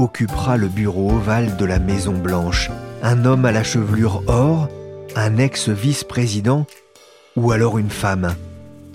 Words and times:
occupera 0.00 0.56
le 0.56 0.68
bureau 0.68 1.12
ovale 1.12 1.56
de 1.56 1.64
la 1.64 1.78
Maison 1.78 2.14
Blanche. 2.14 2.70
Un 3.02 3.24
homme 3.24 3.44
à 3.44 3.52
la 3.52 3.62
chevelure 3.62 4.22
or 4.26 4.68
Un 5.16 5.36
ex-vice-président 5.36 6.66
Ou 7.36 7.52
alors 7.52 7.78
une 7.78 7.90
femme. 7.90 8.34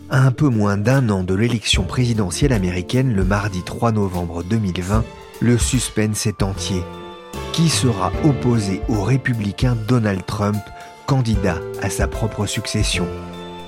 Un 0.09 0.31
peu 0.31 0.49
moins 0.49 0.77
d'un 0.77 1.09
an 1.09 1.23
de 1.23 1.33
l'élection 1.33 1.83
présidentielle 1.83 2.53
américaine 2.53 3.13
le 3.13 3.23
mardi 3.23 3.63
3 3.63 3.91
novembre 3.91 4.43
2020, 4.43 5.03
le 5.41 5.57
suspense 5.57 6.25
est 6.27 6.43
entier. 6.43 6.83
Qui 7.53 7.69
sera 7.69 8.11
opposé 8.23 8.81
au 8.87 9.01
républicain 9.03 9.75
Donald 9.87 10.25
Trump, 10.25 10.61
candidat 11.07 11.59
à 11.81 11.89
sa 11.89 12.07
propre 12.07 12.45
succession? 12.45 13.07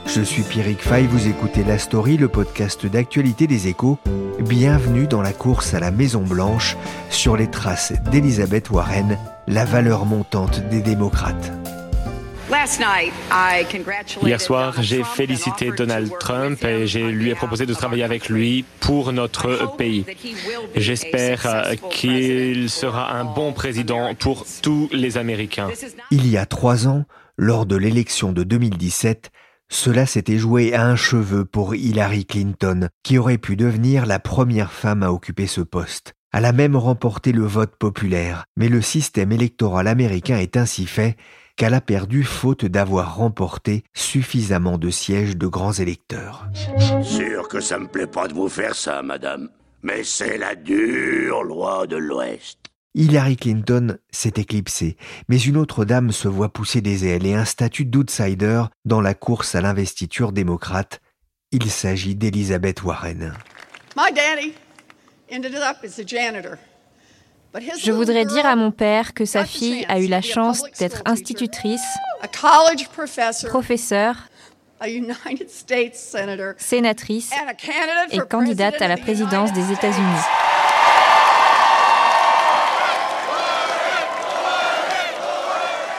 Je 0.07 0.21
suis 0.21 0.43
Pierrick 0.43 0.81
Fay, 0.81 1.05
vous 1.05 1.27
écoutez 1.27 1.63
La 1.63 1.77
Story, 1.77 2.15
le 2.17 2.29
podcast 2.29 2.85
d'actualité 2.85 3.45
des 3.45 3.67
échos. 3.67 3.99
Bienvenue 4.39 5.05
dans 5.05 5.21
la 5.21 5.33
course 5.33 5.73
à 5.73 5.79
la 5.81 5.91
Maison 5.91 6.21
Blanche 6.21 6.77
sur 7.09 7.35
les 7.35 7.49
traces 7.51 7.93
d'Elizabeth 8.09 8.69
Warren, 8.69 9.17
la 9.47 9.65
valeur 9.65 10.05
montante 10.05 10.61
des 10.69 10.81
démocrates. 10.81 11.51
Hier 14.23 14.41
soir, 14.41 14.81
j'ai 14.81 15.03
félicité 15.03 15.71
Donald 15.75 16.09
Trump 16.19 16.63
et 16.63 16.87
je 16.87 16.99
lui 16.99 17.29
ai 17.31 17.35
proposé 17.35 17.65
de 17.65 17.73
travailler 17.73 18.03
avec 18.03 18.29
lui 18.29 18.63
pour 18.79 19.11
notre 19.11 19.75
pays. 19.75 20.05
J'espère 20.75 21.45
euh, 21.45 21.75
qu'il 21.91 22.69
sera 22.69 23.13
un 23.13 23.25
bon 23.25 23.51
président 23.51 24.15
pour 24.15 24.45
tous 24.61 24.89
les 24.93 25.17
Américains. 25.17 25.67
Il 26.11 26.27
y 26.27 26.37
a 26.37 26.45
trois 26.45 26.87
ans, 26.87 27.03
lors 27.37 27.65
de 27.65 27.75
l'élection 27.75 28.31
de 28.31 28.43
2017, 28.43 29.31
cela 29.69 30.05
s'était 30.05 30.37
joué 30.37 30.73
à 30.73 30.85
un 30.85 30.95
cheveu 30.95 31.45
pour 31.45 31.75
Hillary 31.75 32.25
Clinton, 32.25 32.89
qui 33.03 33.17
aurait 33.17 33.37
pu 33.37 33.55
devenir 33.55 34.05
la 34.05 34.19
première 34.19 34.71
femme 34.71 35.03
à 35.03 35.11
occuper 35.11 35.47
ce 35.47 35.61
poste. 35.61 36.13
Elle 36.33 36.45
a 36.45 36.51
même 36.51 36.75
remporté 36.75 37.31
le 37.31 37.45
vote 37.45 37.75
populaire, 37.77 38.45
mais 38.57 38.69
le 38.69 38.81
système 38.81 39.31
électoral 39.31 39.87
américain 39.87 40.37
est 40.37 40.57
ainsi 40.57 40.85
fait 40.85 41.15
qu'elle 41.55 41.73
a 41.73 41.81
perdu 41.81 42.23
faute 42.23 42.65
d'avoir 42.65 43.15
remporté 43.15 43.83
suffisamment 43.95 44.77
de 44.77 44.89
sièges 44.89 45.35
de 45.35 45.47
grands 45.47 45.73
électeurs. 45.73 46.47
Sûr 47.01 47.47
que 47.47 47.59
ça 47.59 47.79
me 47.79 47.87
plaît 47.87 48.07
pas 48.07 48.27
de 48.27 48.33
vous 48.33 48.49
faire 48.49 48.75
ça, 48.75 49.01
madame, 49.01 49.49
mais 49.81 50.03
c'est 50.03 50.37
la 50.37 50.55
dure 50.55 51.43
loi 51.43 51.87
de 51.87 51.97
l'Ouest. 51.97 52.59
Hillary 52.97 53.37
Clinton 53.37 53.99
s'est 54.09 54.33
éclipsée, 54.37 54.97
mais 55.29 55.37
une 55.37 55.55
autre 55.55 55.85
dame 55.85 56.11
se 56.11 56.27
voit 56.27 56.49
pousser 56.49 56.81
des 56.81 57.05
ailes 57.05 57.27
et 57.27 57.35
un 57.35 57.45
statut 57.45 57.85
d'outsider 57.85 58.63
dans 58.85 59.01
la 59.01 59.13
course 59.13 59.53
à 59.53 59.61
l'investiture 59.61 60.31
démocrate. 60.31 60.99
Il 61.51 61.69
s'agit 61.69 62.15
d'Elizabeth 62.15 62.81
Warren. 62.81 63.33
Je 67.79 67.91
voudrais 67.91 68.25
dire 68.25 68.47
à 68.47 68.55
mon 68.55 68.71
père 68.71 69.13
que 69.13 69.25
sa 69.25 69.45
fille 69.45 69.85
a 69.87 69.99
eu 69.99 70.07
la 70.07 70.21
chance 70.21 70.63
d'être 70.79 71.03
institutrice, 71.05 71.85
professeure, 73.47 74.27
sénatrice 76.57 77.31
et 78.11 78.19
candidate 78.27 78.81
à 78.81 78.87
la 78.87 78.97
présidence 78.97 79.53
des 79.53 79.71
États-Unis. 79.71 80.56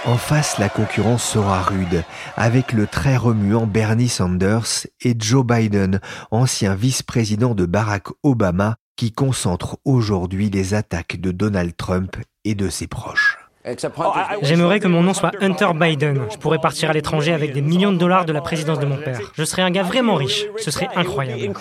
En 0.09 0.17
face, 0.17 0.57
la 0.57 0.71
concurrence 0.71 1.23
sera 1.23 1.61
rude, 1.61 2.03
avec 2.35 2.73
le 2.73 2.87
très 2.87 3.19
remuant 3.19 3.67
Bernie 3.67 4.09
Sanders 4.09 4.87
et 5.03 5.15
Joe 5.19 5.45
Biden, 5.45 6.01
ancien 6.31 6.75
vice-président 6.75 7.55
de 7.55 7.67
Barack 7.67 8.07
Obama, 8.23 8.77
qui 8.97 9.13
concentre 9.13 9.77
aujourd'hui 9.85 10.49
les 10.49 10.73
attaques 10.73 11.21
de 11.21 11.31
Donald 11.31 11.77
Trump 11.77 12.17
et 12.47 12.55
de 12.55 12.71
ses 12.71 12.87
proches. 12.87 13.37
J'aimerais 14.43 14.81
que 14.81 14.89
mon 14.89 15.03
nom 15.03 15.15
soit 15.15 15.33
Hunter 15.41 15.71
Biden. 15.75 16.23
Je 16.31 16.37
pourrais 16.37 16.59
partir 16.59 16.91
à 16.91 16.93
l'étranger 16.93 17.33
avec 17.33 17.53
des 17.53 17.61
millions 17.61 17.93
de 17.93 17.99
dollars 17.99 18.25
de 18.25 18.33
la 18.33 18.41
présidence 18.41 18.79
de 18.79 18.87
mon 18.87 18.97
père. 18.97 19.21
Je 19.35 19.45
serais 19.45 19.63
un 19.63 19.71
gars 19.71 19.83
vraiment 19.83 20.15
riche. 20.15 20.47
Ce 20.59 20.71
serait 20.71 20.89
incroyable. 20.97 21.53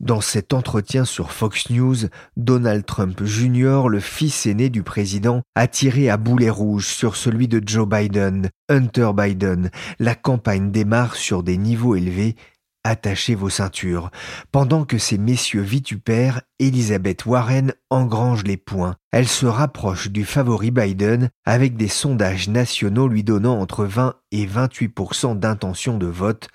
Dans 0.00 0.20
cet 0.20 0.52
entretien 0.52 1.04
sur 1.04 1.32
Fox 1.32 1.70
News, 1.70 1.96
Donald 2.36 2.84
Trump 2.86 3.22
Jr., 3.24 3.88
le 3.88 4.00
fils 4.00 4.46
aîné 4.46 4.70
du 4.70 4.82
président, 4.82 5.42
a 5.54 5.66
tiré 5.66 6.10
à 6.10 6.16
boulet 6.16 6.50
rouge 6.50 6.86
sur 6.86 7.16
celui 7.16 7.48
de 7.48 7.60
Joe 7.64 7.88
Biden, 7.88 8.48
Hunter 8.68 9.10
Biden. 9.14 9.70
La 9.98 10.14
campagne 10.14 10.70
démarre 10.70 11.16
sur 11.16 11.42
des 11.42 11.56
niveaux 11.56 11.96
élevés 11.96 12.36
Attachez 12.84 13.36
vos 13.36 13.48
ceintures. 13.48 14.10
Pendant 14.50 14.84
que 14.84 14.98
ces 14.98 15.16
messieurs 15.16 15.62
vitupèrent, 15.62 16.42
Elizabeth 16.58 17.26
Warren 17.26 17.74
engrange 17.90 18.42
les 18.42 18.56
points. 18.56 18.96
Elle 19.12 19.28
se 19.28 19.46
rapproche 19.46 20.10
du 20.10 20.24
favori 20.24 20.72
Biden 20.72 21.30
avec 21.44 21.76
des 21.76 21.86
sondages 21.86 22.48
nationaux 22.48 23.06
lui 23.06 23.22
donnant 23.22 23.60
entre 23.60 23.84
20 23.84 24.16
et 24.32 24.46
28% 24.46 25.38
d'intention 25.38 25.96
de 25.96 26.06
vote. 26.06 26.48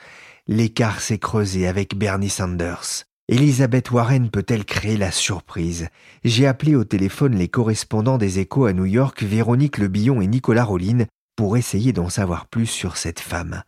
L'écart 0.47 0.99
s'est 0.99 1.17
creusé 1.17 1.65
avec 1.65 1.97
Bernie 1.97 2.29
Sanders. 2.29 3.05
Elizabeth 3.29 3.91
Warren 3.91 4.29
peut-elle 4.29 4.65
créer 4.65 4.97
la 4.97 5.11
surprise? 5.11 5.87
J'ai 6.25 6.45
appelé 6.45 6.75
au 6.75 6.83
téléphone 6.83 7.35
les 7.35 7.47
correspondants 7.47 8.17
des 8.17 8.39
échos 8.39 8.65
à 8.65 8.73
New 8.73 8.85
York, 8.85 9.23
Véronique 9.23 9.77
Lebillon 9.77 10.21
et 10.21 10.27
Nicolas 10.27 10.65
Rolline, 10.65 11.07
pour 11.37 11.55
essayer 11.55 11.93
d'en 11.93 12.09
savoir 12.09 12.47
plus 12.47 12.65
sur 12.65 12.97
cette 12.97 13.19
femme. 13.21 13.63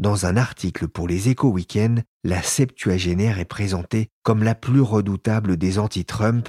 Dans 0.00 0.24
un 0.24 0.38
article 0.38 0.88
pour 0.88 1.06
les 1.06 1.28
Échos 1.28 1.50
Week-end, 1.50 1.96
la 2.24 2.40
septuagénaire 2.40 3.38
est 3.38 3.44
présentée 3.44 4.08
comme 4.22 4.42
la 4.42 4.54
plus 4.54 4.80
redoutable 4.80 5.58
des 5.58 5.78
anti-Trump, 5.78 6.48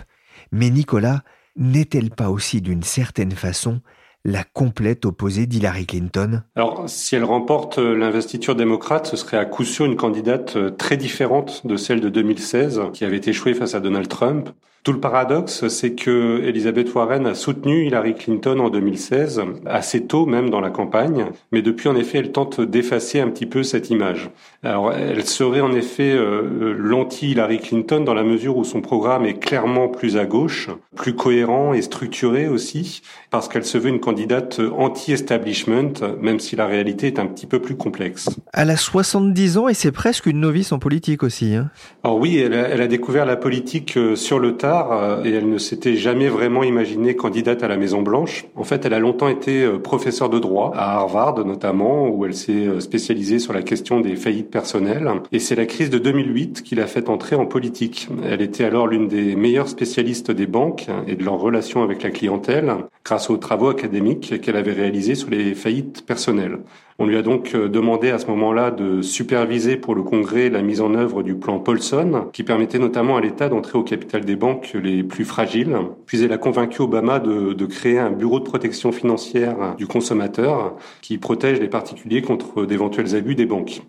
mais 0.53 0.69
Nicolas 0.69 1.23
n'est-elle 1.57 2.11
pas 2.11 2.29
aussi 2.29 2.61
d'une 2.61 2.81
certaine 2.81 3.33
façon 3.33 3.81
la 4.23 4.45
complète 4.45 5.03
opposée 5.05 5.47
d'Hillary 5.47 5.85
Clinton? 5.85 6.43
Alors, 6.55 6.85
si 6.87 7.17
elle 7.17 7.25
remporte 7.25 7.77
euh, 7.77 7.93
l'investiture 7.93 8.55
démocrate, 8.55 9.07
ce 9.07 9.17
serait 9.17 9.35
à 9.35 9.43
coup 9.43 9.65
sûr 9.65 9.83
une 9.83 9.97
candidate 9.97 10.55
euh, 10.55 10.69
très 10.69 10.95
différente 10.95 11.67
de 11.67 11.75
celle 11.75 11.99
de 11.99 12.07
2016, 12.07 12.83
qui 12.93 13.03
avait 13.03 13.17
échoué 13.17 13.53
face 13.53 13.75
à 13.75 13.81
Donald 13.81 14.07
Trump. 14.07 14.47
Tout 14.83 14.93
le 14.93 14.99
paradoxe, 14.99 15.67
c'est 15.67 15.91
que 15.91 16.41
Elizabeth 16.43 16.91
Warren 16.95 17.27
a 17.27 17.35
soutenu 17.35 17.85
Hillary 17.85 18.15
Clinton 18.15 18.57
en 18.57 18.71
2016, 18.71 19.43
assez 19.67 20.07
tôt 20.07 20.25
même 20.25 20.49
dans 20.49 20.59
la 20.59 20.71
campagne, 20.71 21.27
mais 21.51 21.61
depuis 21.61 21.87
en 21.87 21.95
effet 21.95 22.17
elle 22.17 22.31
tente 22.31 22.61
d'effacer 22.61 23.19
un 23.19 23.29
petit 23.29 23.45
peu 23.45 23.61
cette 23.61 23.91
image. 23.91 24.31
Alors 24.63 24.91
elle 24.91 25.23
serait 25.23 25.61
en 25.61 25.71
effet 25.71 26.11
euh, 26.11 26.73
l'anti-Hillary 26.75 27.59
Clinton 27.59 27.99
dans 27.99 28.15
la 28.15 28.23
mesure 28.23 28.57
où 28.57 28.63
son 28.63 28.81
programme 28.81 29.23
est 29.27 29.37
clairement 29.37 29.87
plus 29.87 30.17
à 30.17 30.25
gauche, 30.25 30.71
plus 30.95 31.13
cohérent 31.13 31.73
et 31.73 31.83
structuré 31.83 32.47
aussi, 32.47 33.03
parce 33.29 33.47
qu'elle 33.49 33.65
se 33.65 33.77
veut 33.77 33.89
une 33.89 33.99
candidate 33.99 34.59
anti-establishment, 34.75 35.93
même 36.19 36.39
si 36.39 36.55
la 36.55 36.65
réalité 36.65 37.05
est 37.05 37.19
un 37.19 37.27
petit 37.27 37.45
peu 37.45 37.59
plus 37.59 37.75
complexe. 37.75 38.29
Elle 38.51 38.71
a 38.71 38.77
70 38.77 39.59
ans 39.59 39.67
et 39.67 39.75
c'est 39.75 39.91
presque 39.91 40.25
une 40.25 40.39
novice 40.39 40.71
en 40.71 40.79
politique 40.79 41.21
aussi. 41.21 41.53
Hein. 41.53 41.69
Alors 42.03 42.17
oui, 42.17 42.39
elle 42.39 42.55
a, 42.55 42.67
elle 42.67 42.81
a 42.81 42.87
découvert 42.87 43.27
la 43.27 43.35
politique 43.35 43.95
euh, 43.95 44.15
sur 44.15 44.39
le 44.39 44.57
tas 44.57 44.70
euh, 44.71 45.23
et 45.23 45.31
elle 45.31 45.49
ne 45.49 45.57
s'était 45.57 45.95
jamais 45.95 46.27
vraiment 46.27 46.63
imaginée 46.63 47.15
candidate 47.15 47.63
à 47.63 47.67
la 47.67 47.77
Maison 47.77 48.01
Blanche. 48.01 48.45
En 48.55 48.63
fait, 48.63 48.85
elle 48.85 48.93
a 48.93 48.99
longtemps 48.99 49.27
été 49.27 49.63
euh, 49.63 49.79
professeure 49.79 50.29
de 50.29 50.39
droit 50.39 50.71
à 50.75 50.97
Harvard 50.97 51.45
notamment, 51.45 52.07
où 52.09 52.25
elle 52.25 52.33
s'est 52.33 52.67
euh, 52.67 52.79
spécialisée 52.79 53.39
sur 53.39 53.53
la 53.53 53.61
question 53.61 53.99
des 53.99 54.15
faillites 54.15 54.49
personnelles. 54.49 55.09
Et 55.31 55.39
c'est 55.39 55.55
la 55.55 55.65
crise 55.65 55.89
de 55.89 55.97
2008 55.97 56.63
qui 56.63 56.75
l'a 56.75 56.87
fait 56.87 57.09
entrer 57.09 57.35
en 57.35 57.45
politique. 57.45 58.07
Elle 58.23 58.41
était 58.41 58.63
alors 58.63 58.87
l'une 58.87 59.07
des 59.07 59.35
meilleures 59.35 59.69
spécialistes 59.69 60.31
des 60.31 60.47
banques 60.47 60.87
et 61.07 61.15
de 61.15 61.23
leurs 61.23 61.39
relations 61.39 61.83
avec 61.83 62.03
la 62.03 62.11
clientèle, 62.11 62.75
grâce 63.03 63.29
aux 63.29 63.37
travaux 63.37 63.69
académiques 63.69 64.41
qu'elle 64.41 64.55
avait 64.55 64.73
réalisés 64.73 65.15
sur 65.15 65.29
les 65.29 65.53
faillites 65.53 66.05
personnelles. 66.05 66.59
On 66.99 67.05
lui 67.05 67.17
a 67.17 67.21
donc 67.21 67.55
euh, 67.55 67.67
demandé 67.67 68.09
à 68.09 68.19
ce 68.19 68.27
moment-là 68.27 68.71
de 68.71 69.01
superviser 69.01 69.77
pour 69.77 69.95
le 69.95 70.03
Congrès 70.03 70.49
la 70.49 70.61
mise 70.61 70.81
en 70.81 70.93
œuvre 70.93 71.23
du 71.23 71.35
plan 71.35 71.59
Paulson, 71.59 72.27
qui 72.33 72.43
permettait 72.43 72.79
notamment 72.79 73.17
à 73.17 73.21
l'État 73.21 73.49
d'entrer 73.49 73.77
au 73.77 73.83
capital 73.83 74.25
des 74.25 74.35
banques 74.35 74.73
les 74.73 75.03
plus 75.03 75.25
fragiles. 75.25 75.75
Puis 76.05 76.23
elle 76.23 76.33
a 76.33 76.37
convaincu 76.37 76.81
Obama 76.81 77.19
de, 77.19 77.65
créer 77.65 77.99
un 77.99 78.11
bureau 78.11 78.39
de 78.39 78.43
protection 78.43 78.91
financière 78.91 79.75
du 79.77 79.87
consommateur 79.87 80.75
qui 81.01 81.17
protège 81.17 81.59
les 81.59 81.69
particuliers 81.69 82.21
contre 82.21 82.65
d'éventuels 82.65 83.15
abus 83.15 83.35
des 83.35 83.45
banques. 83.45 83.81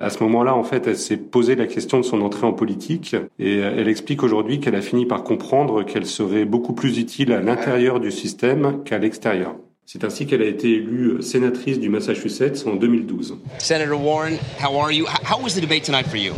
À 0.00 0.10
ce 0.10 0.22
moment-là, 0.24 0.54
en 0.54 0.62
fait, 0.62 0.86
elle 0.86 0.96
s'est 0.96 1.16
posé 1.16 1.54
la 1.54 1.66
question 1.66 1.98
de 1.98 2.04
son 2.04 2.20
entrée 2.20 2.46
en 2.46 2.52
politique 2.52 3.16
et 3.38 3.58
elle 3.58 3.88
explique 3.88 4.22
aujourd'hui 4.22 4.60
qu'elle 4.60 4.74
a 4.74 4.82
fini 4.82 5.06
par 5.06 5.22
comprendre 5.22 5.84
qu'elle 5.84 6.06
serait 6.06 6.44
beaucoup 6.44 6.74
plus 6.74 6.98
utile 6.98 7.32
à 7.32 7.40
l'intérieur 7.40 8.00
du 8.00 8.10
système 8.10 8.82
qu'à 8.84 8.98
l'extérieur. 8.98 9.56
C'est 9.88 10.02
ainsi 10.02 10.26
qu'elle 10.26 10.42
a 10.42 10.46
été 10.46 10.78
élue 10.78 11.22
sénatrice 11.22 11.78
du 11.78 11.88
Massachusetts 11.88 12.66
en 12.66 12.74
2012. 12.74 13.38
Senator 13.58 13.96
Warren, 13.96 14.36
how 14.60 14.76
are 14.76 14.90
you? 14.90 15.06
How 15.06 15.40
was 15.40 15.54
the 15.54 15.60
debate 15.60 15.84
tonight 15.84 16.08
for 16.08 16.16
you? 16.16 16.32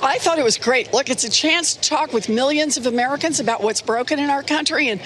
I 0.00 0.18
thought 0.20 0.38
it 0.38 0.44
was 0.44 0.56
great. 0.62 0.92
Look, 0.92 1.10
it's 1.10 1.24
a 1.24 1.28
chance 1.28 1.74
to 1.74 1.80
talk 1.80 2.12
with 2.12 2.28
millions 2.28 2.78
of 2.78 2.86
Americans 2.86 3.40
about 3.40 3.64
what's 3.64 3.82
broken 3.84 4.20
in 4.20 4.30
our 4.30 4.44
country 4.44 4.90
and 4.90 5.00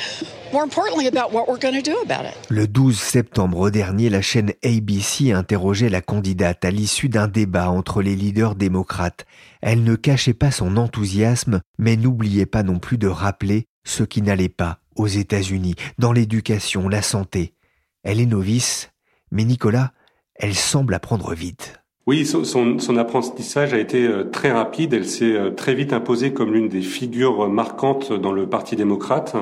more 0.52 0.64
importantly 0.64 1.06
about 1.06 1.32
what 1.32 1.48
we're 1.48 1.56
going 1.56 1.82
to 1.82 1.90
do 1.90 1.98
about 2.02 2.26
it. 2.26 2.36
Le 2.50 2.66
12 2.66 2.94
septembre 2.94 3.70
dernier, 3.70 4.10
la 4.10 4.20
chaîne 4.20 4.52
ABC 4.62 5.32
interrogeait 5.32 5.88
la 5.88 6.02
candidate 6.02 6.62
à 6.66 6.70
l'issue 6.70 7.08
d'un 7.08 7.26
débat 7.26 7.70
entre 7.70 8.02
les 8.02 8.16
leaders 8.16 8.54
démocrates. 8.54 9.24
Elle 9.62 9.82
ne 9.82 9.94
cachait 9.94 10.34
pas 10.34 10.50
son 10.50 10.76
enthousiasme, 10.76 11.62
mais 11.78 11.96
n'oubliait 11.96 12.44
pas 12.44 12.62
non 12.62 12.80
plus 12.80 12.98
de 12.98 13.08
rappeler 13.08 13.64
ce 13.86 14.02
qui 14.02 14.20
n'allait 14.20 14.50
pas 14.50 14.80
aux 14.94 15.06
États-Unis, 15.06 15.74
dans 15.98 16.12
l'éducation, 16.12 16.88
la 16.88 17.02
santé, 17.02 17.54
elle 18.08 18.20
est 18.20 18.26
novice, 18.26 18.90
mais 19.30 19.44
Nicolas, 19.44 19.92
elle 20.34 20.54
semble 20.54 20.94
apprendre 20.94 21.34
vite. 21.34 21.74
Oui, 22.06 22.24
son, 22.24 22.96
apprentissage 22.96 23.74
a 23.74 23.78
été 23.78 24.06
euh, 24.06 24.24
très 24.24 24.50
rapide. 24.50 24.94
Elle 24.94 25.04
s'est 25.04 25.34
euh, 25.34 25.50
très 25.50 25.74
vite 25.74 25.92
imposée 25.92 26.32
comme 26.32 26.54
l'une 26.54 26.70
des 26.70 26.80
figures 26.80 27.50
marquantes 27.50 28.14
dans 28.14 28.32
le 28.32 28.48
Parti 28.48 28.76
démocrate. 28.76 29.36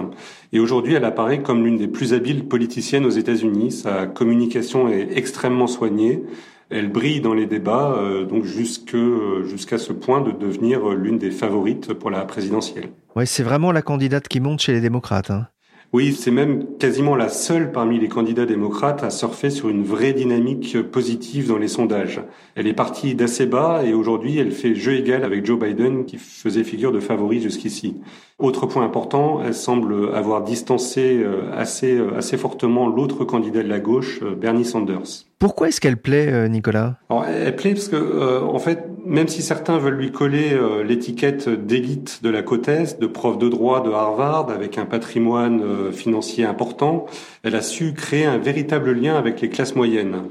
Et 0.52 0.58
aujourd'hui, 0.58 0.94
elle 0.94 1.04
apparaît 1.04 1.42
comme 1.42 1.64
l'une 1.64 1.76
des 1.76 1.86
plus 1.86 2.12
habiles 2.12 2.48
politiciennes 2.48 3.06
aux 3.06 3.10
États-Unis. 3.10 3.70
Sa 3.70 4.06
communication 4.06 4.88
est 4.88 5.16
extrêmement 5.16 5.68
soignée. 5.68 6.24
Elle 6.68 6.90
brille 6.90 7.20
dans 7.20 7.34
les 7.34 7.46
débats, 7.46 7.94
euh, 7.96 8.24
donc 8.24 8.42
jusqu'à 8.42 9.78
ce 9.78 9.92
point 9.92 10.22
de 10.22 10.32
devenir 10.32 10.88
l'une 10.88 11.18
des 11.18 11.30
favorites 11.30 11.92
pour 11.92 12.10
la 12.10 12.24
présidentielle. 12.24 12.88
Oui, 13.14 13.28
c'est 13.28 13.44
vraiment 13.44 13.70
la 13.70 13.82
candidate 13.82 14.26
qui 14.26 14.40
monte 14.40 14.58
chez 14.58 14.72
les 14.72 14.80
démocrates. 14.80 15.30
Hein. 15.30 15.46
Oui, 15.96 16.12
c'est 16.12 16.30
même 16.30 16.76
quasiment 16.76 17.16
la 17.16 17.30
seule 17.30 17.72
parmi 17.72 17.98
les 17.98 18.08
candidats 18.08 18.44
démocrates 18.44 19.02
à 19.02 19.08
surfer 19.08 19.48
sur 19.48 19.70
une 19.70 19.82
vraie 19.82 20.12
dynamique 20.12 20.76
positive 20.82 21.48
dans 21.48 21.56
les 21.56 21.68
sondages. 21.68 22.20
Elle 22.54 22.66
est 22.66 22.74
partie 22.74 23.14
d'assez 23.14 23.46
bas 23.46 23.82
et 23.82 23.94
aujourd'hui 23.94 24.36
elle 24.36 24.52
fait 24.52 24.74
jeu 24.74 24.92
égal 24.92 25.24
avec 25.24 25.46
Joe 25.46 25.58
Biden 25.58 26.04
qui 26.04 26.18
faisait 26.18 26.64
figure 26.64 26.92
de 26.92 27.00
favori 27.00 27.40
jusqu'ici. 27.40 27.96
Autre 28.38 28.66
point 28.66 28.84
important, 28.84 29.40
elle 29.42 29.54
semble 29.54 30.14
avoir 30.14 30.44
distancé 30.44 31.16
euh, 31.16 31.50
assez, 31.54 31.96
euh, 31.96 32.14
assez 32.14 32.36
fortement 32.36 32.88
l'autre 32.88 33.24
candidat 33.24 33.62
de 33.62 33.68
la 33.68 33.80
gauche, 33.80 34.20
euh, 34.22 34.34
Bernie 34.34 34.66
Sanders. 34.66 35.25
Pourquoi 35.38 35.68
est-ce 35.68 35.80
qu'elle 35.80 35.98
plaît, 35.98 36.48
Nicolas? 36.48 36.96
Elle 37.28 37.54
plaît 37.56 37.74
parce 37.74 37.88
que, 37.88 38.42
en 38.42 38.58
fait, 38.58 38.86
même 39.04 39.28
si 39.28 39.42
certains 39.42 39.78
veulent 39.78 39.98
lui 39.98 40.10
coller 40.10 40.58
l'étiquette 40.82 41.48
d'élite 41.48 42.20
de 42.22 42.30
la 42.30 42.42
côte 42.42 42.68
Est, 42.68 43.00
de 43.00 43.06
prof 43.06 43.36
de 43.36 43.48
droit 43.48 43.82
de 43.82 43.90
Harvard, 43.90 44.50
avec 44.50 44.78
un 44.78 44.86
patrimoine 44.86 45.92
financier 45.92 46.44
important, 46.46 47.04
elle 47.42 47.54
a 47.54 47.60
su 47.60 47.92
créer 47.92 48.24
un 48.24 48.38
véritable 48.38 48.92
lien 48.92 49.16
avec 49.16 49.42
les 49.42 49.50
classes 49.50 49.76
moyennes. 49.76 50.22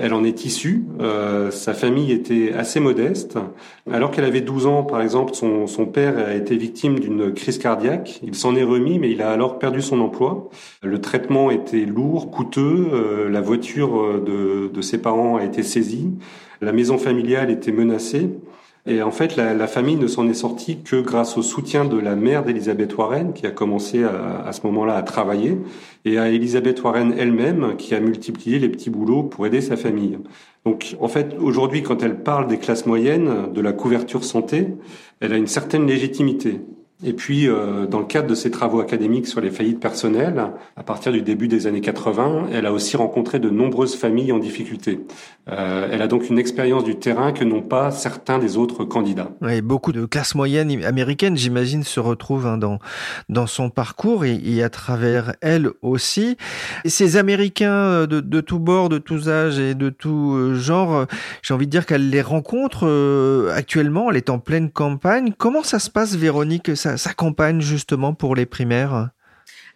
Elle 0.00 0.14
en 0.14 0.24
est 0.24 0.44
issue. 0.44 0.84
Euh, 1.00 1.50
sa 1.50 1.74
famille 1.74 2.10
était 2.10 2.52
assez 2.52 2.80
modeste. 2.80 3.38
Alors 3.90 4.10
qu'elle 4.10 4.24
avait 4.24 4.40
12 4.40 4.66
ans, 4.66 4.82
par 4.82 5.02
exemple, 5.02 5.34
son, 5.34 5.66
son 5.66 5.86
père 5.86 6.16
a 6.18 6.34
été 6.34 6.56
victime 6.56 6.98
d'une 6.98 7.32
crise 7.32 7.58
cardiaque. 7.58 8.20
Il 8.22 8.34
s'en 8.34 8.56
est 8.56 8.62
remis, 8.62 8.98
mais 8.98 9.10
il 9.10 9.20
a 9.20 9.30
alors 9.30 9.58
perdu 9.58 9.82
son 9.82 10.00
emploi. 10.00 10.48
Le 10.82 11.00
traitement 11.00 11.50
était 11.50 11.84
lourd, 11.84 12.30
coûteux. 12.30 12.88
Euh, 12.92 13.28
la 13.28 13.40
voiture 13.40 14.20
de, 14.20 14.70
de 14.72 14.80
ses 14.80 14.98
parents 14.98 15.36
a 15.36 15.44
été 15.44 15.62
saisie. 15.62 16.12
La 16.62 16.72
maison 16.72 16.98
familiale 16.98 17.50
était 17.50 17.72
menacée. 17.72 18.30
Et 18.86 19.02
en 19.02 19.10
fait, 19.10 19.36
la, 19.36 19.52
la 19.52 19.66
famille 19.66 19.96
ne 19.96 20.06
s'en 20.06 20.28
est 20.28 20.34
sortie 20.34 20.78
que 20.82 20.96
grâce 21.00 21.36
au 21.36 21.42
soutien 21.42 21.84
de 21.84 21.98
la 21.98 22.16
mère 22.16 22.44
d'Elisabeth 22.44 22.96
Warren, 22.96 23.32
qui 23.34 23.46
a 23.46 23.50
commencé 23.50 24.04
à, 24.04 24.42
à 24.46 24.52
ce 24.52 24.66
moment-là 24.66 24.96
à 24.96 25.02
travailler, 25.02 25.58
et 26.04 26.18
à 26.18 26.30
Elisabeth 26.30 26.82
Warren 26.82 27.14
elle-même, 27.18 27.76
qui 27.76 27.94
a 27.94 28.00
multiplié 28.00 28.58
les 28.58 28.68
petits 28.70 28.90
boulots 28.90 29.22
pour 29.22 29.46
aider 29.46 29.60
sa 29.60 29.76
famille. 29.76 30.18
Donc, 30.64 30.96
en 31.00 31.08
fait, 31.08 31.36
aujourd'hui, 31.38 31.82
quand 31.82 32.02
elle 32.02 32.22
parle 32.22 32.46
des 32.46 32.58
classes 32.58 32.86
moyennes, 32.86 33.52
de 33.52 33.60
la 33.60 33.72
couverture 33.72 34.24
santé, 34.24 34.68
elle 35.20 35.32
a 35.32 35.36
une 35.36 35.46
certaine 35.46 35.86
légitimité. 35.86 36.60
Et 37.02 37.14
puis, 37.14 37.48
euh, 37.48 37.86
dans 37.86 37.98
le 37.98 38.04
cadre 38.04 38.28
de 38.28 38.34
ses 38.34 38.50
travaux 38.50 38.80
académiques 38.80 39.26
sur 39.26 39.40
les 39.40 39.50
faillites 39.50 39.80
personnelles, 39.80 40.50
à 40.76 40.82
partir 40.82 41.12
du 41.12 41.22
début 41.22 41.48
des 41.48 41.66
années 41.66 41.80
80, 41.80 42.48
elle 42.52 42.66
a 42.66 42.72
aussi 42.72 42.96
rencontré 42.96 43.38
de 43.38 43.48
nombreuses 43.48 43.96
familles 43.96 44.32
en 44.32 44.38
difficulté. 44.38 45.00
Euh, 45.50 45.88
elle 45.90 46.02
a 46.02 46.08
donc 46.08 46.28
une 46.28 46.38
expérience 46.38 46.84
du 46.84 46.96
terrain 46.96 47.32
que 47.32 47.42
n'ont 47.42 47.62
pas 47.62 47.90
certains 47.90 48.38
des 48.38 48.58
autres 48.58 48.84
candidats. 48.84 49.30
Beaucoup 49.62 49.92
de 49.92 50.04
classes 50.04 50.34
moyennes 50.34 50.84
américaines, 50.84 51.38
j'imagine, 51.38 51.84
se 51.84 52.00
retrouvent 52.00 52.46
hein, 52.46 52.58
dans, 52.58 52.78
dans 53.30 53.46
son 53.46 53.70
parcours 53.70 54.26
et, 54.26 54.62
à 54.62 54.68
travers 54.68 55.34
elle 55.40 55.70
aussi. 55.80 56.36
Ces 56.84 57.16
Américains 57.16 57.72
euh, 57.72 58.06
de, 58.06 58.20
de 58.20 58.40
tous 58.42 58.58
bords, 58.58 58.90
de 58.90 58.98
tous 58.98 59.30
âges 59.30 59.58
et 59.58 59.74
de 59.74 59.88
tout 59.88 60.54
genre, 60.54 61.06
j'ai 61.40 61.54
envie 61.54 61.66
de 61.66 61.70
dire 61.70 61.86
qu'elle 61.86 62.10
les 62.10 62.20
rencontre 62.20 62.86
actuellement. 63.54 64.10
Elle 64.10 64.18
est 64.18 64.28
en 64.28 64.38
pleine 64.38 64.70
campagne. 64.70 65.32
Comment 65.38 65.62
ça 65.62 65.78
se 65.78 65.88
passe, 65.88 66.14
Véronique 66.14 66.76
ça, 66.76 66.89
sa, 66.96 67.14
campagne 67.14 67.60
justement 67.60 68.14
pour 68.14 68.34
les 68.34 68.46
primaires 68.46 69.10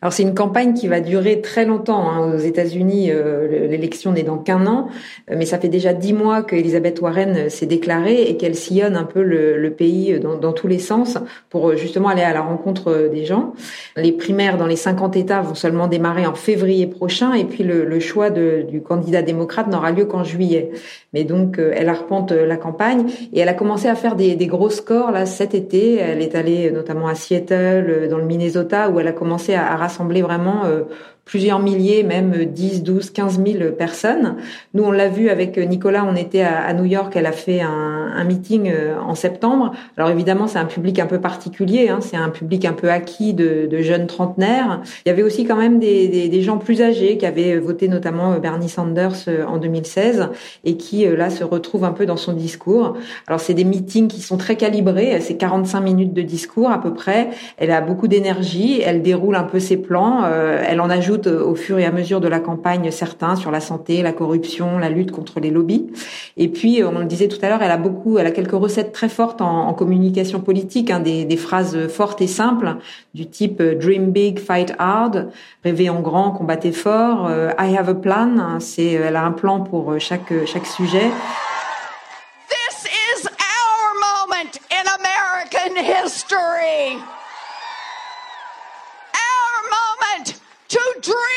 alors 0.04 0.12
c'est 0.12 0.22
une 0.22 0.34
campagne 0.34 0.74
qui 0.74 0.86
va 0.86 1.00
durer 1.00 1.40
très 1.40 1.64
longtemps. 1.64 2.10
Hein. 2.10 2.34
Aux 2.34 2.36
États-Unis, 2.36 3.10
euh, 3.10 3.68
l'élection 3.68 4.12
n'est 4.12 4.22
dans 4.22 4.36
qu'un 4.36 4.66
an, 4.66 4.88
euh, 5.30 5.34
mais 5.38 5.46
ça 5.46 5.58
fait 5.58 5.70
déjà 5.70 5.94
dix 5.94 6.12
mois 6.12 6.42
qu'Elisabeth 6.42 7.00
Warren 7.00 7.34
euh, 7.34 7.48
s'est 7.48 7.64
déclarée 7.64 8.24
et 8.24 8.36
qu'elle 8.36 8.54
sillonne 8.54 8.96
un 8.96 9.04
peu 9.04 9.22
le, 9.22 9.70
pays 9.70 10.20
dans, 10.20 10.52
tous 10.52 10.68
les 10.68 10.78
sens 10.78 11.16
pour 11.48 11.74
justement 11.74 12.08
aller 12.08 12.20
à 12.20 12.34
la 12.34 12.42
rencontre 12.42 13.08
des 13.10 13.24
gens. 13.24 13.54
Les 13.96 14.12
primaires 14.12 14.58
dans 14.58 14.66
les 14.66 14.76
50 14.76 15.16
États 15.16 15.40
vont 15.40 15.54
seulement 15.54 15.86
démarrer 15.86 16.26
en 16.26 16.34
février 16.34 16.86
prochain 16.86 17.32
et 17.32 17.44
puis 17.44 17.64
le, 17.64 17.98
choix 17.98 18.28
du 18.28 18.82
candidat 18.82 19.22
démocrate 19.22 19.68
n'aura 19.68 19.90
lieu 19.90 20.04
qu'en 20.04 20.22
juillet. 20.22 20.70
Mais 21.14 21.24
donc 21.24 21.58
elle 21.58 21.88
arpente 21.88 22.30
la 22.30 22.56
campagne 22.56 23.06
et 23.32 23.40
elle 23.40 23.48
a 23.48 23.54
commencé 23.54 23.88
à 23.88 23.94
faire 23.94 24.16
des, 24.16 24.36
des 24.36 24.46
gros 24.46 24.70
scores 24.70 25.10
là 25.10 25.24
cet 25.24 25.54
été. 25.54 25.96
Elle 25.96 26.20
est 26.20 26.34
allée 26.34 26.70
notamment 26.70 27.08
à 27.08 27.14
Seattle, 27.14 28.08
dans 28.10 28.18
le 28.18 28.24
Minnesota, 28.24 28.90
où 28.90 29.00
elle 29.00 29.08
a 29.08 29.12
commencé 29.12 29.54
à, 29.54 29.72
à 29.72 29.76
rassembler 29.94 30.22
vraiment 30.22 30.64
euh, 30.64 30.84
plusieurs 31.24 31.58
milliers, 31.58 32.02
même 32.02 32.44
10, 32.44 32.82
12, 32.82 33.10
15 33.10 33.40
000 33.44 33.72
personnes. 33.72 34.36
Nous, 34.74 34.84
on 34.84 34.90
l'a 34.90 35.08
vu 35.08 35.30
avec 35.30 35.56
Nicolas, 35.56 36.04
on 36.08 36.16
était 36.16 36.42
à, 36.42 36.72
New 36.74 36.84
York, 36.84 37.14
elle 37.16 37.26
a 37.26 37.32
fait 37.32 37.60
un, 37.60 38.24
meeting 38.24 38.70
euh, 38.70 38.98
en 39.00 39.14
septembre. 39.14 39.72
Alors 39.96 40.10
évidemment, 40.10 40.46
c'est 40.46 40.58
un 40.58 40.64
public 40.64 40.98
un 40.98 41.06
peu 41.06 41.20
particulier, 41.20 41.88
hein, 41.88 41.98
c'est 42.00 42.16
un 42.16 42.30
public 42.30 42.64
un 42.64 42.72
peu 42.72 42.90
acquis 42.90 43.34
de, 43.34 43.68
jeunes 43.82 44.06
trentenaires. 44.06 44.80
Il 45.04 45.08
y 45.08 45.12
avait 45.12 45.22
aussi 45.22 45.44
quand 45.44 45.56
même 45.56 45.78
des, 45.78 46.42
gens 46.42 46.58
plus 46.58 46.82
âgés 46.82 47.16
qui 47.16 47.26
avaient 47.26 47.56
voté 47.58 47.88
notamment 47.88 48.38
Bernie 48.38 48.68
Sanders 48.68 49.28
euh, 49.28 49.44
en 49.46 49.58
2016 49.58 50.28
et 50.64 50.76
qui 50.76 51.06
là 51.06 51.30
se 51.30 51.44
retrouvent 51.44 51.84
un 51.84 51.92
peu 51.92 52.06
dans 52.06 52.16
son 52.16 52.32
discours. 52.32 52.96
Alors 53.26 53.40
c'est 53.40 53.54
des 53.54 53.64
meetings 53.64 54.08
qui 54.08 54.20
sont 54.20 54.36
très 54.36 54.56
calibrés, 54.56 55.20
c'est 55.20 55.36
45 55.36 55.80
minutes 55.80 56.12
de 56.12 56.22
discours 56.22 56.70
à 56.70 56.80
peu 56.80 56.92
près. 56.92 57.30
Elle 57.56 57.70
a 57.70 57.80
beaucoup 57.80 58.08
d'énergie, 58.08 58.80
elle 58.84 59.02
déroule 59.02 59.36
un 59.36 59.44
peu 59.44 59.60
ses 59.60 59.76
plans, 59.76 60.22
euh, 60.24 60.62
elle 60.66 60.80
en 60.80 60.90
ajoute 60.90 61.13
au 61.26 61.54
fur 61.54 61.78
et 61.78 61.84
à 61.84 61.92
mesure 61.92 62.20
de 62.20 62.28
la 62.28 62.40
campagne 62.40 62.90
certains 62.90 63.36
sur 63.36 63.50
la 63.50 63.60
santé, 63.60 64.02
la 64.02 64.12
corruption, 64.12 64.78
la 64.78 64.90
lutte 64.90 65.10
contre 65.10 65.40
les 65.40 65.50
lobbies. 65.50 65.86
Et 66.36 66.48
puis, 66.48 66.82
on 66.84 66.98
le 66.98 67.04
disait 67.04 67.28
tout 67.28 67.38
à 67.42 67.48
l'heure, 67.48 67.62
elle 67.62 67.70
a 67.70 67.76
beaucoup, 67.76 68.18
elle 68.18 68.26
a 68.26 68.30
quelques 68.30 68.52
recettes 68.52 68.92
très 68.92 69.08
fortes 69.08 69.40
en, 69.40 69.72
communication 69.74 70.40
politique, 70.40 70.90
hein, 70.90 71.00
des, 71.00 71.36
phrases 71.36 71.88
fortes 71.88 72.20
et 72.20 72.26
simples 72.26 72.76
du 73.12 73.26
type 73.26 73.60
euh, 73.60 73.74
"Dream 73.74 74.12
big, 74.12 74.38
fight 74.38 74.72
hard", 74.78 75.30
rêver 75.64 75.90
en 75.90 76.00
grand, 76.00 76.30
combattre 76.30 76.70
fort. 76.70 77.26
Euh, 77.28 77.50
"I 77.58 77.76
have 77.76 77.88
a 77.88 77.94
plan", 77.94 78.38
hein, 78.38 78.60
c'est, 78.60 78.92
elle 78.92 79.16
a 79.16 79.24
un 79.24 79.32
plan 79.32 79.60
pour 79.60 79.94
chaque 79.98 80.32
chaque 80.46 80.66
sujet. 80.66 81.10
This 82.48 82.86
is 82.86 83.26
our 83.26 83.94
moment 84.00 84.58
in 84.70 84.84
American 84.98 85.76
history. 85.76 86.98
dream. 91.04 91.33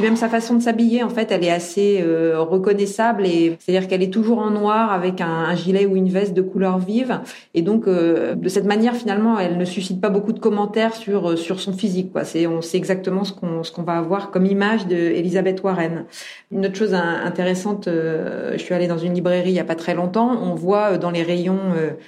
Même 0.00 0.16
sa 0.16 0.28
façon 0.28 0.54
de 0.54 0.62
s'habiller, 0.62 1.02
en 1.02 1.08
fait, 1.08 1.32
elle 1.32 1.44
est 1.44 1.50
assez 1.50 2.00
euh, 2.00 2.40
reconnaissable 2.40 3.26
et 3.26 3.56
c'est-à-dire 3.58 3.88
qu'elle 3.88 4.02
est 4.02 4.12
toujours 4.12 4.38
en 4.38 4.50
noir 4.50 4.92
avec 4.92 5.20
un, 5.20 5.26
un, 5.26 5.54
gilet 5.54 5.86
ou 5.86 5.96
une 5.96 6.08
veste 6.08 6.34
de 6.34 6.42
couleur 6.42 6.78
vive. 6.78 7.20
Et 7.54 7.62
donc, 7.62 7.88
euh, 7.88 8.34
de 8.34 8.48
cette 8.48 8.66
manière, 8.66 8.94
finalement, 8.94 9.38
elle 9.38 9.58
ne 9.58 9.64
suscite 9.64 10.00
pas 10.00 10.10
beaucoup 10.10 10.32
de 10.32 10.38
commentaires 10.38 10.94
sur 10.94 11.30
euh, 11.30 11.36
sur 11.36 11.60
son 11.60 11.72
physique. 11.72 12.12
Quoi. 12.12 12.24
C'est, 12.24 12.46
on 12.46 12.62
sait 12.62 12.76
exactement 12.76 13.24
ce 13.24 13.32
qu'on 13.32 13.62
ce 13.62 13.72
qu'on 13.72 13.82
va 13.82 13.94
avoir 13.94 14.30
comme 14.30 14.46
image 14.46 14.86
de 14.86 14.96
Elisabeth 14.96 15.62
Warren. 15.62 16.04
Une 16.52 16.66
autre 16.66 16.76
chose 16.76 16.94
intéressante, 16.94 17.88
je 17.88 18.58
suis 18.58 18.74
allée 18.74 18.86
dans 18.86 18.98
une 18.98 19.14
librairie 19.14 19.50
il 19.50 19.56
y 19.56 19.60
a 19.60 19.64
pas 19.64 19.74
très 19.74 19.94
longtemps. 19.94 20.30
On 20.40 20.54
voit 20.54 20.98
dans 20.98 21.10
les 21.10 21.22
rayons 21.22 21.58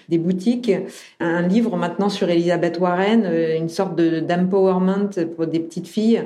des 0.08 0.18
boutiques 0.18 0.70
un 1.18 1.42
livre 1.42 1.76
maintenant 1.76 2.08
sur 2.08 2.28
Elisabeth 2.28 2.78
Warren, 2.78 3.28
une 3.58 3.68
sorte 3.68 3.96
de 3.96 4.20
d'empowerment 4.20 5.10
pour 5.34 5.46
des 5.46 5.58
petites 5.58 5.88
filles 5.88 6.22